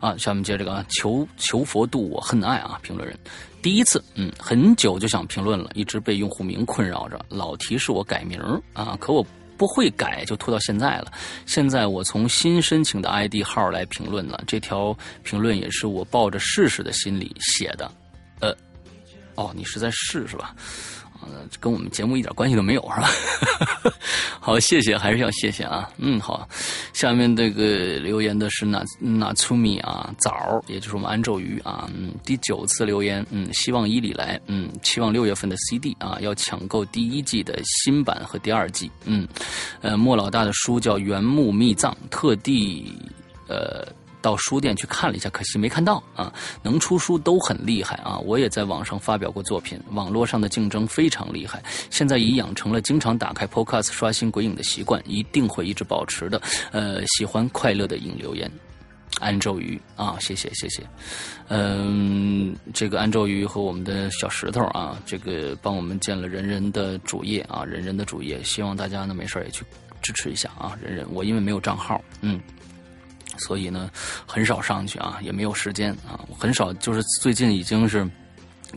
[0.01, 2.79] 啊，下面接这个啊，求求佛度我恨爱啊！
[2.81, 3.15] 评论人。
[3.61, 8.39] 第一次，嗯，很久就想评论了，一直被用户名困扰着，老提示我改名
[8.73, 9.23] 啊，可我
[9.59, 11.11] 不会改，就拖到现在了。
[11.45, 17.91] 现在我从新申请的 ID 号来评论了，这条评论也是我抱着试试的心理写的。
[18.39, 18.55] 呃，
[19.35, 20.55] 哦，你是在试是吧？
[21.29, 23.09] 呃，跟我们节目一点关系都没有，是吧？
[24.41, 25.87] 好，谢谢，还是要谢谢啊。
[25.97, 26.47] 嗯，好，
[26.91, 31.87] 下面这个留言的是那那粗米啊，枣，也就是我们安咒鱼啊。
[31.93, 38.89] 嗯，第九次留言，嗯，希望伊里来，嗯，期望六月份的 CD 啊，要抢购第一季的新版和第二季。
[39.05, 39.27] 嗯，
[39.81, 42.91] 呃，莫老大的书叫《原木秘藏》，特地
[43.47, 43.87] 呃。
[44.21, 46.33] 到书店去看了一下，可惜没看到啊。
[46.61, 48.17] 能出书都很厉害啊！
[48.19, 51.63] 我也在网上发表过作品，网络上的竞争非常厉害。
[51.89, 56.41] 现在已养成了经常打开 Podcast 刷新鬼影的习惯，一定会一直保持的。
[56.71, 58.51] 呃，喜欢快乐的影留言，
[59.19, 60.83] 安咒鱼啊，谢谢谢谢。
[61.47, 69.63] 嗯，这个安咒鱼和我们的小石头啊，这个帮我们建了人人的主页啊，人人的主页，希望大家呢没事也去
[70.01, 71.07] 支持一下啊，人人。
[71.11, 72.39] 我因为没有账号，嗯。
[73.39, 73.89] 所以呢，
[74.25, 78.07] 很少上去啊，也没有时间啊，很少，就是最近已经是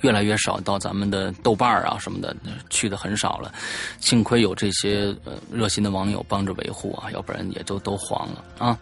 [0.00, 2.34] 越来越少到咱们的豆瓣啊什么的
[2.70, 3.52] 去的很少了。
[4.00, 5.14] 幸亏有这些
[5.50, 8.78] 热心的网友帮着维护啊，要不然也就都黄了啊。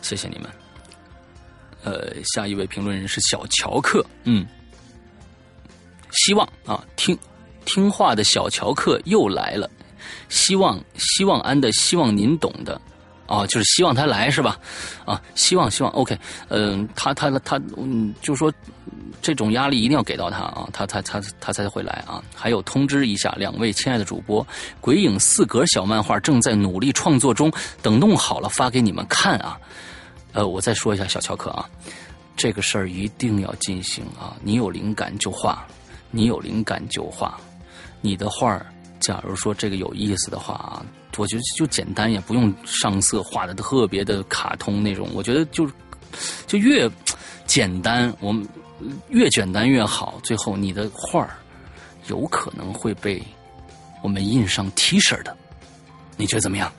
[0.00, 0.50] 谢谢你们。
[1.82, 4.46] 呃，下一位评论人是小乔克，嗯，
[6.12, 7.18] 希望啊，听
[7.66, 9.68] 听话的小乔克又来了，
[10.30, 12.80] 希望希望安的希望您懂的。
[13.26, 14.58] 啊，就是希望他来是吧？
[15.04, 16.18] 啊，希望希望，OK，
[16.48, 18.52] 嗯、他他他，嗯，就说
[19.22, 22.22] 这种压力一定要给到他啊，他他他他才会来啊。
[22.34, 24.44] 还有通知一下两位亲爱的主播，
[24.80, 27.50] 《鬼影四格》小漫画正在努力创作中，
[27.80, 29.58] 等弄好了发给你们看啊。
[30.32, 31.64] 呃，我再说一下小乔克啊，
[32.36, 35.64] 这个事儿一定要进行啊，你有灵感就画，
[36.10, 37.38] 你有灵感就画，
[38.00, 38.66] 你的画儿，
[39.00, 40.84] 假如说这个有意思的话啊，
[41.16, 45.08] 我觉得就简单，也不用上色，画的特别的卡通那种。
[45.14, 45.68] 我觉得就
[46.46, 46.90] 就越
[47.46, 48.46] 简单，我们
[49.08, 50.20] 越简单越好。
[50.22, 51.36] 最后你的画儿
[52.08, 53.22] 有可能会被
[54.02, 55.36] 我们印上 T 恤的，
[56.16, 56.72] 你觉得怎么样？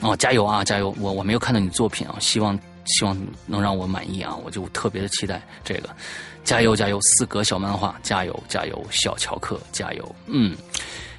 [0.00, 0.94] 哦，加油啊，加油！
[1.00, 5.90] 我我没有看到你作品啊，希望希望能让我满意啊，我就特别的期待这个，
[6.44, 7.00] 加油加油！
[7.00, 8.86] 四格小漫画，加油加油！
[8.92, 10.14] 小乔克，加油！
[10.26, 10.56] 嗯，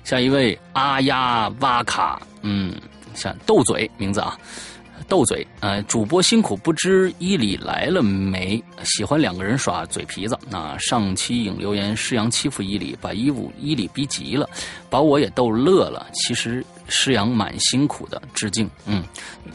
[0.05, 2.73] 下一位阿呀哇卡，嗯，
[3.13, 4.37] 像斗嘴名字啊，
[5.07, 8.61] 斗嘴，呃，主播辛苦，不知伊里来了没？
[8.83, 10.37] 喜欢两个人耍嘴皮子。
[10.49, 14.49] 那上期影留言，施阳欺负伊里，把伊武伊里逼急了，
[14.89, 16.07] 把我也逗乐了。
[16.13, 18.69] 其实施阳蛮辛苦的，致敬。
[18.85, 19.03] 嗯，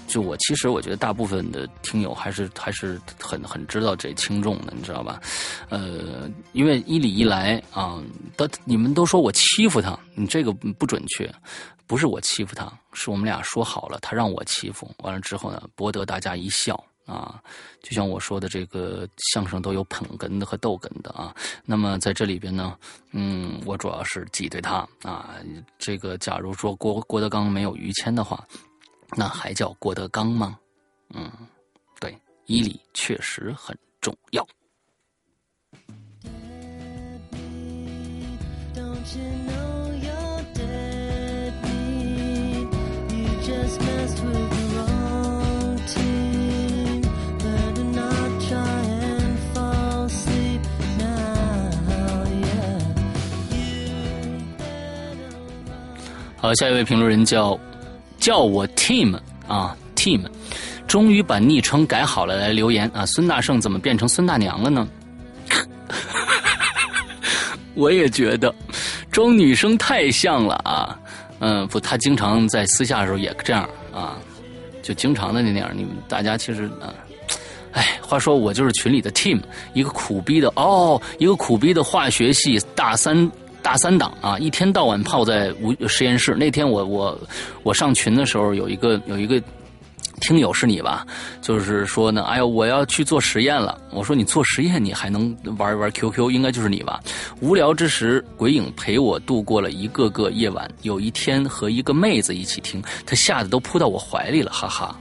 [0.09, 5.20] 就我其实我觉得大部分的听友还是还是很很知道这轻重的，你知道吧？
[5.68, 8.03] 呃，因为伊里一来啊，
[8.37, 11.30] 都你们都说我欺负他，你这个不准确。
[11.87, 14.91] 不是我欺负他，是我们俩说好了，他让我欺负。
[14.99, 17.43] 完了之后呢，博得大家一笑啊。
[17.82, 21.35] 就像我说的，这个相声都有捧哏的和逗哏的啊。
[21.64, 22.78] 那么在这里边呢，
[23.12, 25.35] 嗯，我主要是挤兑他啊。
[25.78, 28.43] 这个假如说郭郭德纲没有于谦的话，
[29.16, 30.59] 那还叫郭德纲吗？
[31.11, 31.30] 嗯，
[32.01, 34.47] 对，伊里确实很重要。
[56.45, 57.59] 好，下一位评论人叫
[58.18, 59.18] 叫我 Team
[59.49, 60.20] 啊 Team，
[60.86, 63.07] 终于把昵称改好了，来留言啊。
[63.07, 64.86] 孙大圣怎么变成孙大娘了呢？
[67.72, 68.55] 我也觉得
[69.11, 71.01] 装女生太像了啊。
[71.38, 74.18] 嗯，不，他经常在私下的时候也这样啊，
[74.82, 75.70] 就经常的那样。
[75.74, 76.92] 你们大家其实啊。
[77.72, 79.40] 哎，话说我就是群里的 team，
[79.72, 83.16] 一个苦逼的哦，一个苦逼的化学系大三
[83.65, 86.35] 大三党啊，一天到晚泡在无实验室。
[86.35, 87.19] 那天我我
[87.62, 89.43] 我上群的时候，有一个有一个
[90.21, 91.07] 听友是你吧？
[91.41, 93.81] 就是说呢，哎呀，我要去做实验了。
[93.91, 97.01] 我说你做实验，你还能玩一玩 QQ，应该就是你吧？
[97.41, 100.71] 无聊之时，鬼影陪我度过了一个个夜晚。
[100.83, 104.95] 有一天和一个妹子一起听，她吓得都扑到我怀里了，哈哈。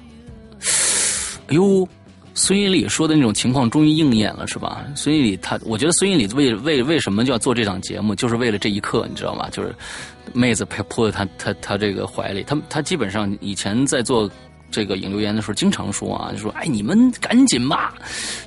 [1.47, 1.86] 哎呦，
[2.34, 4.86] 孙一礼说的那种情况终于应验了，是吧？
[4.95, 9.47] 孙一礼他，我觉得孙一礼为为为什么就要做这档节目，就是为了这一刻，你知道吗？
[9.51, 9.73] 就是
[10.34, 14.29] 妹子陪扑在他他他这个怀里，他他基本上以前在做。
[14.74, 17.93] 这个引留言的时候，经常说啊，就说哎，你们赶紧吧，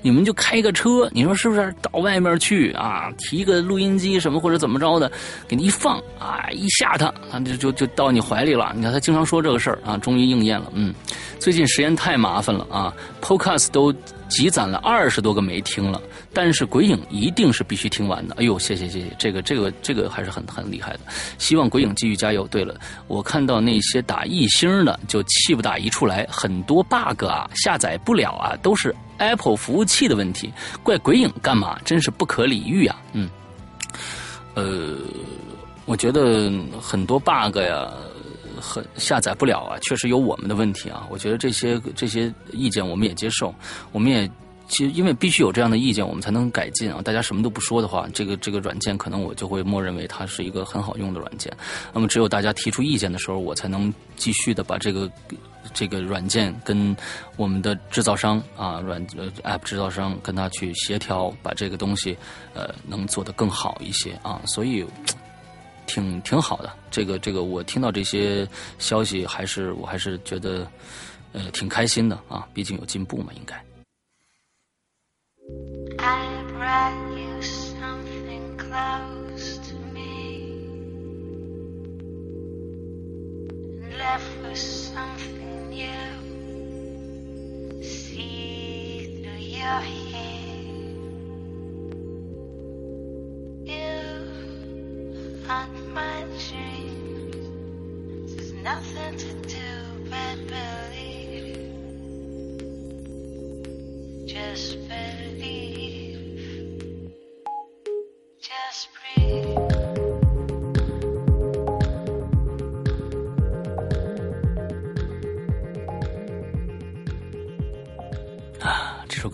[0.03, 1.73] 你们就开个车，你说是不是？
[1.81, 5.11] 到外面去啊，提个录音机什么或者怎么着的，
[5.47, 8.73] 给你一放啊，一吓他，啊，就就就到你怀里了。
[8.75, 10.73] 你看他经常说这个事儿啊，终于应验了。
[10.75, 10.93] 嗯，
[11.39, 13.93] 最近实验太麻烦了啊，Podcast 都
[14.29, 16.03] 积攒了二十多个没听了，
[16.37, 18.35] 但是鬼影一定是必须听完的。
[18.35, 21.01] 哎呦，谢谢谢谢，这个这个这个还是很很厉害的。
[21.39, 22.47] 希望鬼影继续加油。
[22.49, 31.81] 对了，我看到那些打一星的就气不打一处来，很多 bug 啊，下载不了啊，都是 Apple 服务器的问题，怪鬼影干嘛？
[31.87, 33.01] 真是不可理喻啊。
[33.15, 33.31] 嗯，
[34.53, 34.99] 呃，
[35.87, 37.91] 我觉得很多 bug 呀。
[38.59, 41.07] 很下载不了啊，确实有我们的问题啊。
[41.11, 43.55] 我觉得这些这些意见我们也接受，
[43.93, 44.29] 我们也
[44.69, 47.01] 其实因为必须有这样的意见，我们才能改进啊。
[47.03, 51.53] 大家什么都不说的话，这个这个软件可能我就会默认为它是一个很好用的软件。
[51.93, 55.11] 那么只有大家提出意见的时候，我才能继续的把这个
[55.73, 56.97] 这个软件跟
[57.37, 62.17] 我们的制造商啊软呃 App 制造商跟他去协调，把这个东西
[62.55, 64.41] 呃能做得更好一些啊。
[64.47, 64.85] 所以。
[65.89, 68.45] 挺挺好的，这个这个，我听到这些
[68.77, 70.67] 消息，还是我还是觉得，
[71.31, 73.55] 呃，挺开心的啊，毕竟有进步嘛，应该。
[76.67, 80.59] brought you something close to me
[83.83, 86.11] and left with something new.
[87.85, 90.65] See through your hair.
[93.75, 94.01] You
[95.47, 98.35] haunt my dreams.
[98.35, 99.69] There's nothing to do
[100.11, 101.71] but believe.
[104.27, 105.76] Just believe.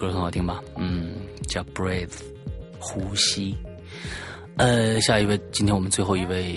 [0.02, 0.60] 歌很好听吧？
[0.76, 1.12] 嗯，
[1.46, 2.08] 叫《Breathe》，
[2.80, 3.54] 呼吸。
[4.56, 6.56] 呃，下一位，今天我们最后一位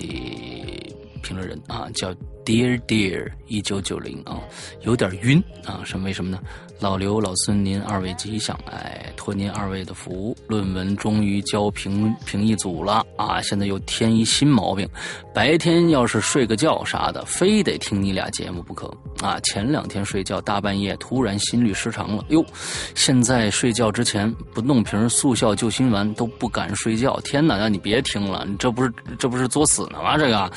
[1.25, 2.13] 评论人啊，叫
[2.45, 4.39] Dear Dear 一九九零啊，
[4.81, 6.39] 有点晕啊，什么为什么呢？
[6.79, 14.87] 老刘、老孙，您二位吉祥，哎，托您二位的福，论文终于交评评议组了啊，现在又添一新毛病，
[15.33, 19.39] 白天要是睡个觉啥的，非得听你俩节目不可啊！
[19.39, 22.45] 前两天睡觉大半夜突然心律失常了，哟，
[22.93, 27.57] 现在睡觉之前不弄瓶速效救心丸都不敢睡觉，天哪！
[27.57, 30.17] 那你别听了，你这不是这不是作死呢吗？
[30.17, 30.51] 这个。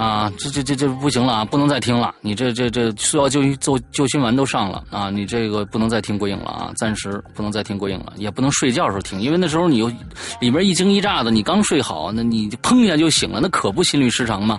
[0.00, 2.14] 啊，这这这这不行了啊，不能再听了。
[2.22, 9.92] 你这这这速效救救救心丸都上了啊，你这个不能再听过瘾了啊，暂时不能再听过瘾了，也不能睡觉的时候听，因为那时候你又
[10.40, 14.58] 里面一惊一乍的，你刚睡好，那你就砰一下就醒了，那可不心律失常吗？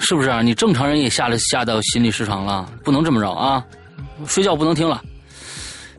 [0.00, 0.42] 是不是啊？
[0.42, 3.64] 你正常人也吓了吓到心律失常了，不能这么着啊！
[4.26, 5.00] 睡觉不能听了。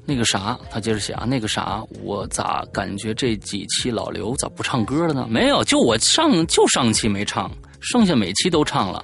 [0.05, 5.25] 那个啥，他接着写啊，那个啥，我咋感觉这几期老刘咋不唱歌了呢？
[5.29, 7.49] 没有，就我上就上期没唱。
[7.81, 9.03] 剩下每期都唱了，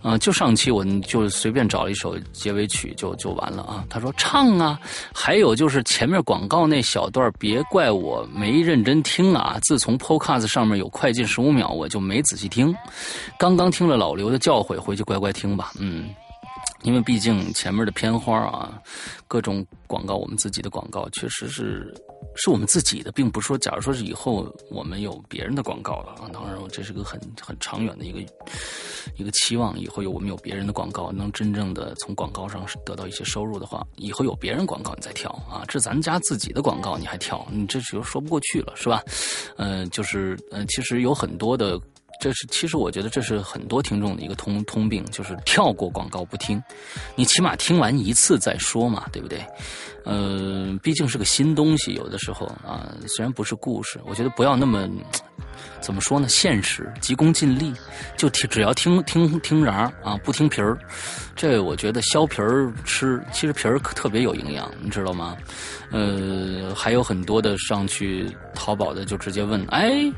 [0.00, 3.84] 啊、就上期我就随便找了一首结尾曲就就完了啊。
[3.90, 4.78] 他说唱啊，
[5.14, 9.58] 还有就是前面广告那小段，别怪我没认真听啊。
[9.62, 12.74] 自从 Podcast 上面有快进十五秒，我就没仔细听。
[13.38, 15.72] 刚刚听了老刘的教诲，回去乖乖听吧。
[15.78, 16.08] 嗯。
[16.82, 18.80] 因为毕竟前面的片花啊，
[19.28, 21.94] 各种广告，我们自己的广告确实是
[22.34, 28.20] 是我们自己的，并不是说，假如说是以后我们有别人的广告了啊，当然这是个很很长远的一个
[29.16, 29.78] 一个期望。
[29.78, 39.02] 以后有我们有别人的广告，能真正的从广告上得到一些收入的话，以后有别人广告你再跳啊，这咱家自己的广告你还跳，你这就说不过去了，是吧？
[39.56, 41.80] 嗯、就是嗯、其实有很多的。
[42.22, 46.62] 这是其实我觉得这是很多听众的一个通通病，就是跳过广告不听，
[47.16, 49.44] 你起码听完一次再说嘛，对不对？
[50.04, 54.88] 呃，毕竟是个新东西，有的时候啊，虽然不是故事，我觉得不要那么
[55.80, 57.74] 怎么说呢，现实，急功近利，
[58.16, 60.78] 就听只要听听听瓤儿啊，不听皮儿。
[61.34, 65.36] 这我觉得削皮儿吃，其实皮儿特别有营养，你知道吗？
[65.90, 70.08] 呃，还有很多的上去淘宝的就直接问，哎。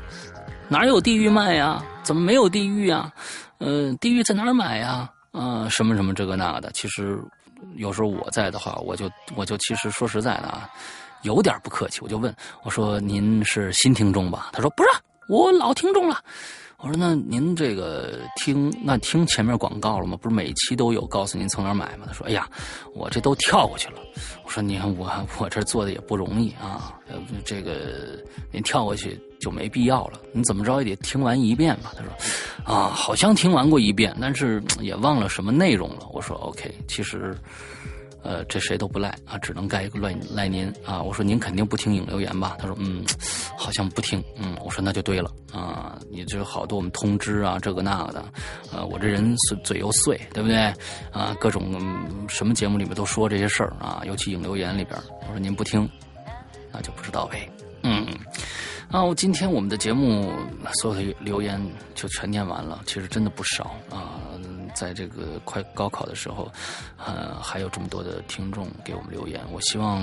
[0.67, 1.83] 哪有地狱卖呀？
[2.03, 3.11] 怎么没有地狱呀？
[3.59, 5.09] 嗯、呃，地狱在哪儿买呀？
[5.31, 6.71] 啊、什么什么这个那的。
[6.71, 7.19] 其实
[7.75, 10.69] 有时候我在的话，我就我就其实说实在的啊，
[11.23, 14.89] 有点不客气，我就问我说：“您是新听众吧？”他说：“不是，
[15.27, 16.21] 我老听众了。”
[16.79, 20.17] 我说：“那您这个听那听前面广告了吗？
[20.21, 22.47] 不是每期都有告诉您从哪儿买吗？”他说：“哎呀，
[22.93, 23.95] 我这都跳过去了。”
[24.43, 25.09] 我说：“你看我
[25.39, 26.93] 我这做的也不容易啊，
[27.43, 30.19] 这个您跳过去就没必要了。
[30.31, 32.11] 你怎么着也得听完一遍吧？”他说
[32.63, 37.35] ：“啊，好像听完过一遍，但是也忘了什么内容了。”我说：“OK，其实。”
[38.27, 40.99] 呃，这谁都不赖啊，只能赖赖赖您啊！
[40.99, 42.57] 我说您肯定不听影留言吧？
[42.57, 43.05] 他说嗯，
[43.55, 44.19] 好像不听。
[44.35, 45.99] 嗯，我说那就对了啊！
[46.09, 48.25] 你这好多我们通知啊，这个那个的，
[48.73, 50.57] 呃，我这人嘴嘴又碎，对不对？
[51.11, 51.79] 啊，各种、
[52.27, 55.87] 什么节目里面都说这些事儿啊，尤其影留言里边，我说您不听，
[56.71, 57.47] 那就不知道呗。
[57.85, 58.05] 嗯，
[58.89, 60.33] 啊，我今天我们的节目
[60.81, 61.61] 所有的留言
[61.93, 64.19] 就全念完了，其实真的不少啊。
[64.73, 66.51] 在这个快高考的时候，
[66.97, 69.39] 呃，还有这么多的听众给我们留言。
[69.49, 70.01] 我希望，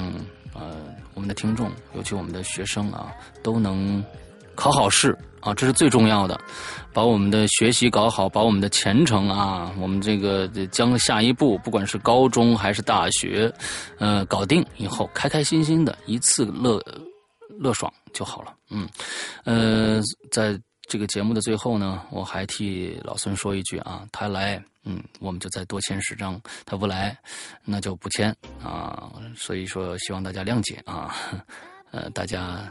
[0.55, 0.79] 呃，
[1.13, 4.03] 我们的听众，尤其我们的学生啊，都能
[4.55, 6.41] 考好试啊，这是最重要的。
[6.91, 13.53] 把我们的学习搞好，把我们的前程啊，我们这个将下一步，不管是高中还是大学，
[13.99, 16.83] 呃，搞定以后，开开心心的一次乐
[17.59, 18.55] 乐爽就好了。
[18.71, 18.89] 嗯，
[19.45, 20.01] 呃，
[20.31, 20.61] 在。
[20.89, 27.17] 这个节目的最后呢，我还替老孙说一句啊，他来，嗯，我们就再多签十张；他不来，
[27.65, 29.11] 那就不签啊。
[29.35, 31.15] 所以说，希望大家谅解啊。
[31.93, 32.71] 呃，大家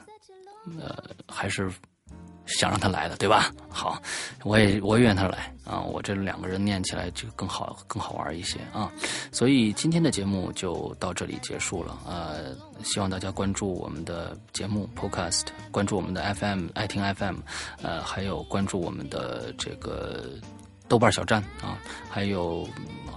[0.77, 1.71] 呃还是
[2.45, 3.51] 想让他来的，对吧？
[3.69, 4.01] 好，
[4.43, 5.79] 我也我也愿他来啊。
[5.79, 8.91] 我这两个人念起来就更好更好玩一些啊。
[9.31, 11.97] 所以今天的节目就到这里结束了。
[12.05, 17.37] 呃，希望大家关注我们的节目 Podcast，关注我们的 FM 爱听 FM，
[17.81, 20.25] 呃，还有关注我们的这个
[20.87, 22.67] 豆瓣小站啊，还有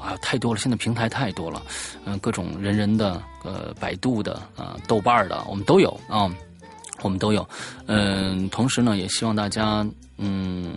[0.01, 1.61] 啊太多了，现在平台太多了，
[2.05, 6.31] 嗯、各种人人的呃百度的啊、豆瓣的我们都有啊。
[7.05, 7.47] 我们都有，
[7.87, 9.87] 嗯，同时呢，也希望大家，
[10.17, 10.75] 嗯，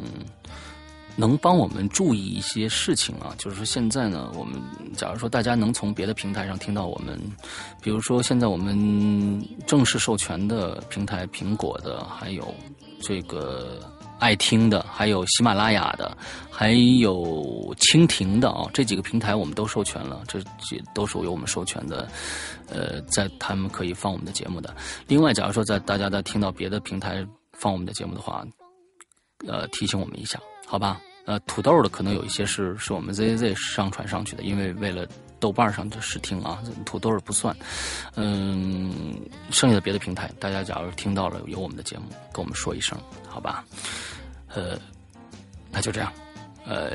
[1.16, 4.62] 能帮我们注意一些事情啊，就是说现在呢，我们
[4.96, 7.18] 假如说大家能从别的平台上听到我们，
[7.82, 12.54] 比如说现在我们正式授权的平台，苹果的，还有
[13.02, 13.80] 这个
[14.20, 16.16] 爱听的，还有喜马拉雅的，
[16.52, 22.08] 还有蜻蜓的啊，这几个平台我们都授权了，这这都是由我们授权的，
[22.70, 24.76] 呃，在他们可以放我们的节目的。
[25.08, 28.46] 另外，假如说在大家在听到别的平台放我们的节目的话，
[29.48, 31.00] 呃，提醒我们一下，好吧？
[31.26, 35.06] 呃，土豆的可能有一些是是我们 Z Z 上传上去的，因为为了
[35.42, 37.54] 豆瓣上的试听啊，土豆儿不算。
[38.16, 39.20] 嗯，
[39.52, 43.66] 剩下的别的平台，大家假如听到了有我们的节目，跟我们说一声，好吧？
[44.48, 44.80] 呃，
[45.70, 46.12] 那就这样。
[46.66, 46.92] 呃，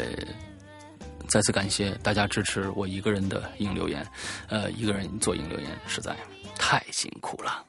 [1.33, 4.07] 再次感谢大家支持我一个人的硬留言，
[4.49, 6.15] 呃，一个人做硬留言实在
[6.57, 7.65] 太辛苦了。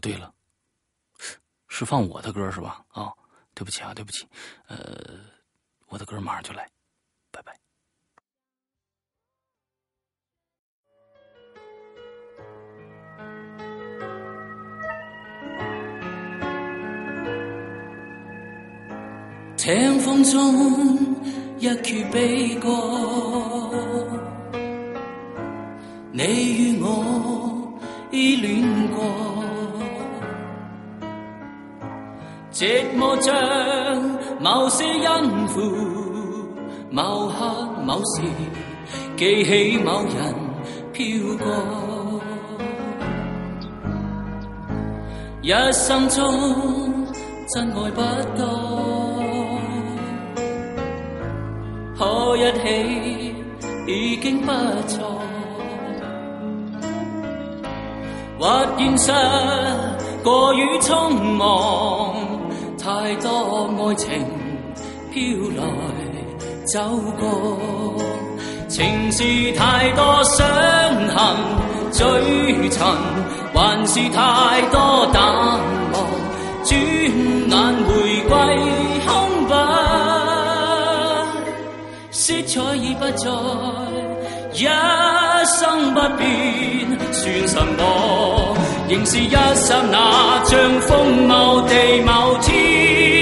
[0.00, 0.32] 对了，
[1.68, 2.84] 是放我的歌是吧？
[2.88, 3.12] 啊、
[3.54, 4.26] 对不起啊，对不起，
[4.66, 4.76] 呃，
[5.88, 6.68] 我的歌马上就来，
[7.30, 7.56] 拜拜。
[19.56, 21.14] 听风中
[21.58, 22.68] 一曲悲歌，
[26.12, 26.22] 你
[26.74, 27.78] 与我
[28.10, 29.29] 依恋过，
[32.60, 33.34] 寂寞像
[34.38, 35.62] 某些音符，
[36.90, 38.20] 某刻某時
[39.16, 40.34] 記起某人
[40.92, 42.20] 飄過，
[45.40, 47.06] 一生中
[47.48, 48.02] 真愛不
[48.36, 48.44] 多。
[51.96, 53.34] 可一起
[53.86, 54.52] 已經不
[54.86, 55.00] 錯，
[58.38, 59.14] 或現實
[60.22, 61.08] 過於匆
[61.38, 62.19] 忙，
[62.90, 64.08] 太多愛情
[65.14, 65.14] 飄
[65.56, 65.62] 來
[66.64, 66.80] 走
[67.20, 67.24] 過，
[68.66, 70.42] 情是太多傷
[71.14, 71.36] 痕
[71.92, 72.04] 追
[72.68, 72.78] 尋，
[73.54, 75.22] 還是太多淡
[75.92, 75.94] 忘，
[76.64, 76.74] 轉
[77.48, 77.54] 眼
[77.86, 77.90] 回
[78.28, 78.32] 歸
[79.06, 79.08] 空
[79.48, 79.54] 白。
[82.10, 83.30] 色彩已不再，
[84.52, 84.66] 一
[85.46, 86.28] 生不變，
[87.12, 88.49] 算什麼？
[88.90, 93.19] 仍是一刹那，像风某地某天。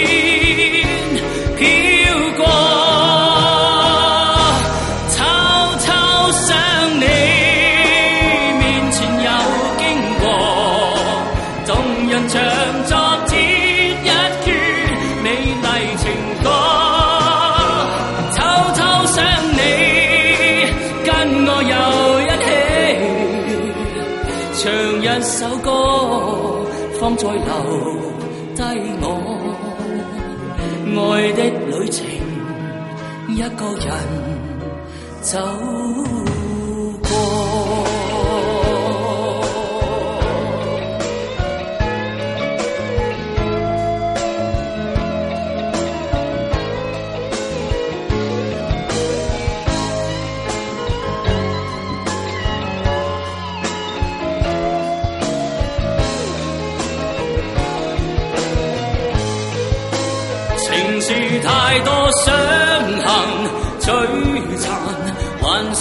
[33.49, 33.95] 一个人
[35.23, 36.38] 走。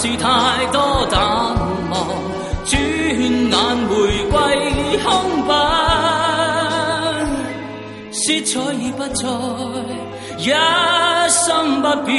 [0.00, 1.20] 是太多淡
[1.90, 2.06] 忘，
[2.64, 3.52] 转眼
[3.88, 3.92] 回
[4.30, 4.36] 归
[5.04, 5.08] 空
[5.48, 5.50] 白，
[8.12, 9.26] 色彩已不再，
[10.38, 10.46] 一
[11.28, 12.16] 生不变，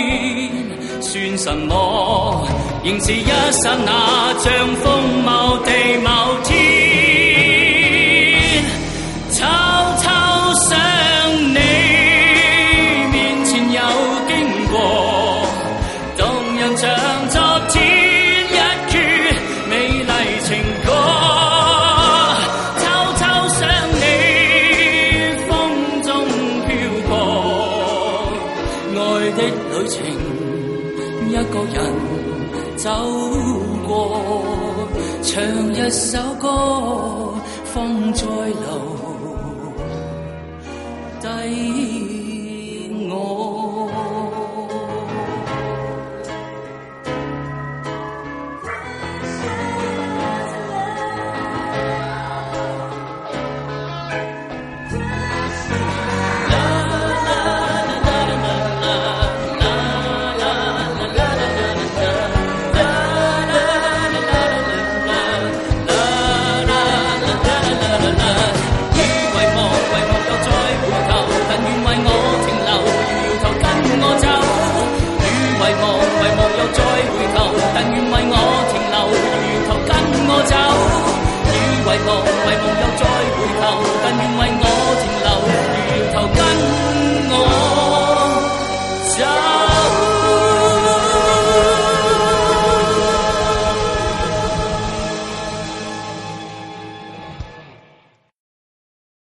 [1.00, 2.46] 算什么？
[2.84, 4.52] 仍是一刹那，像
[4.84, 5.72] 风某地
[6.04, 6.10] 某
[6.44, 6.79] 天。
[35.90, 36.48] 一首歌，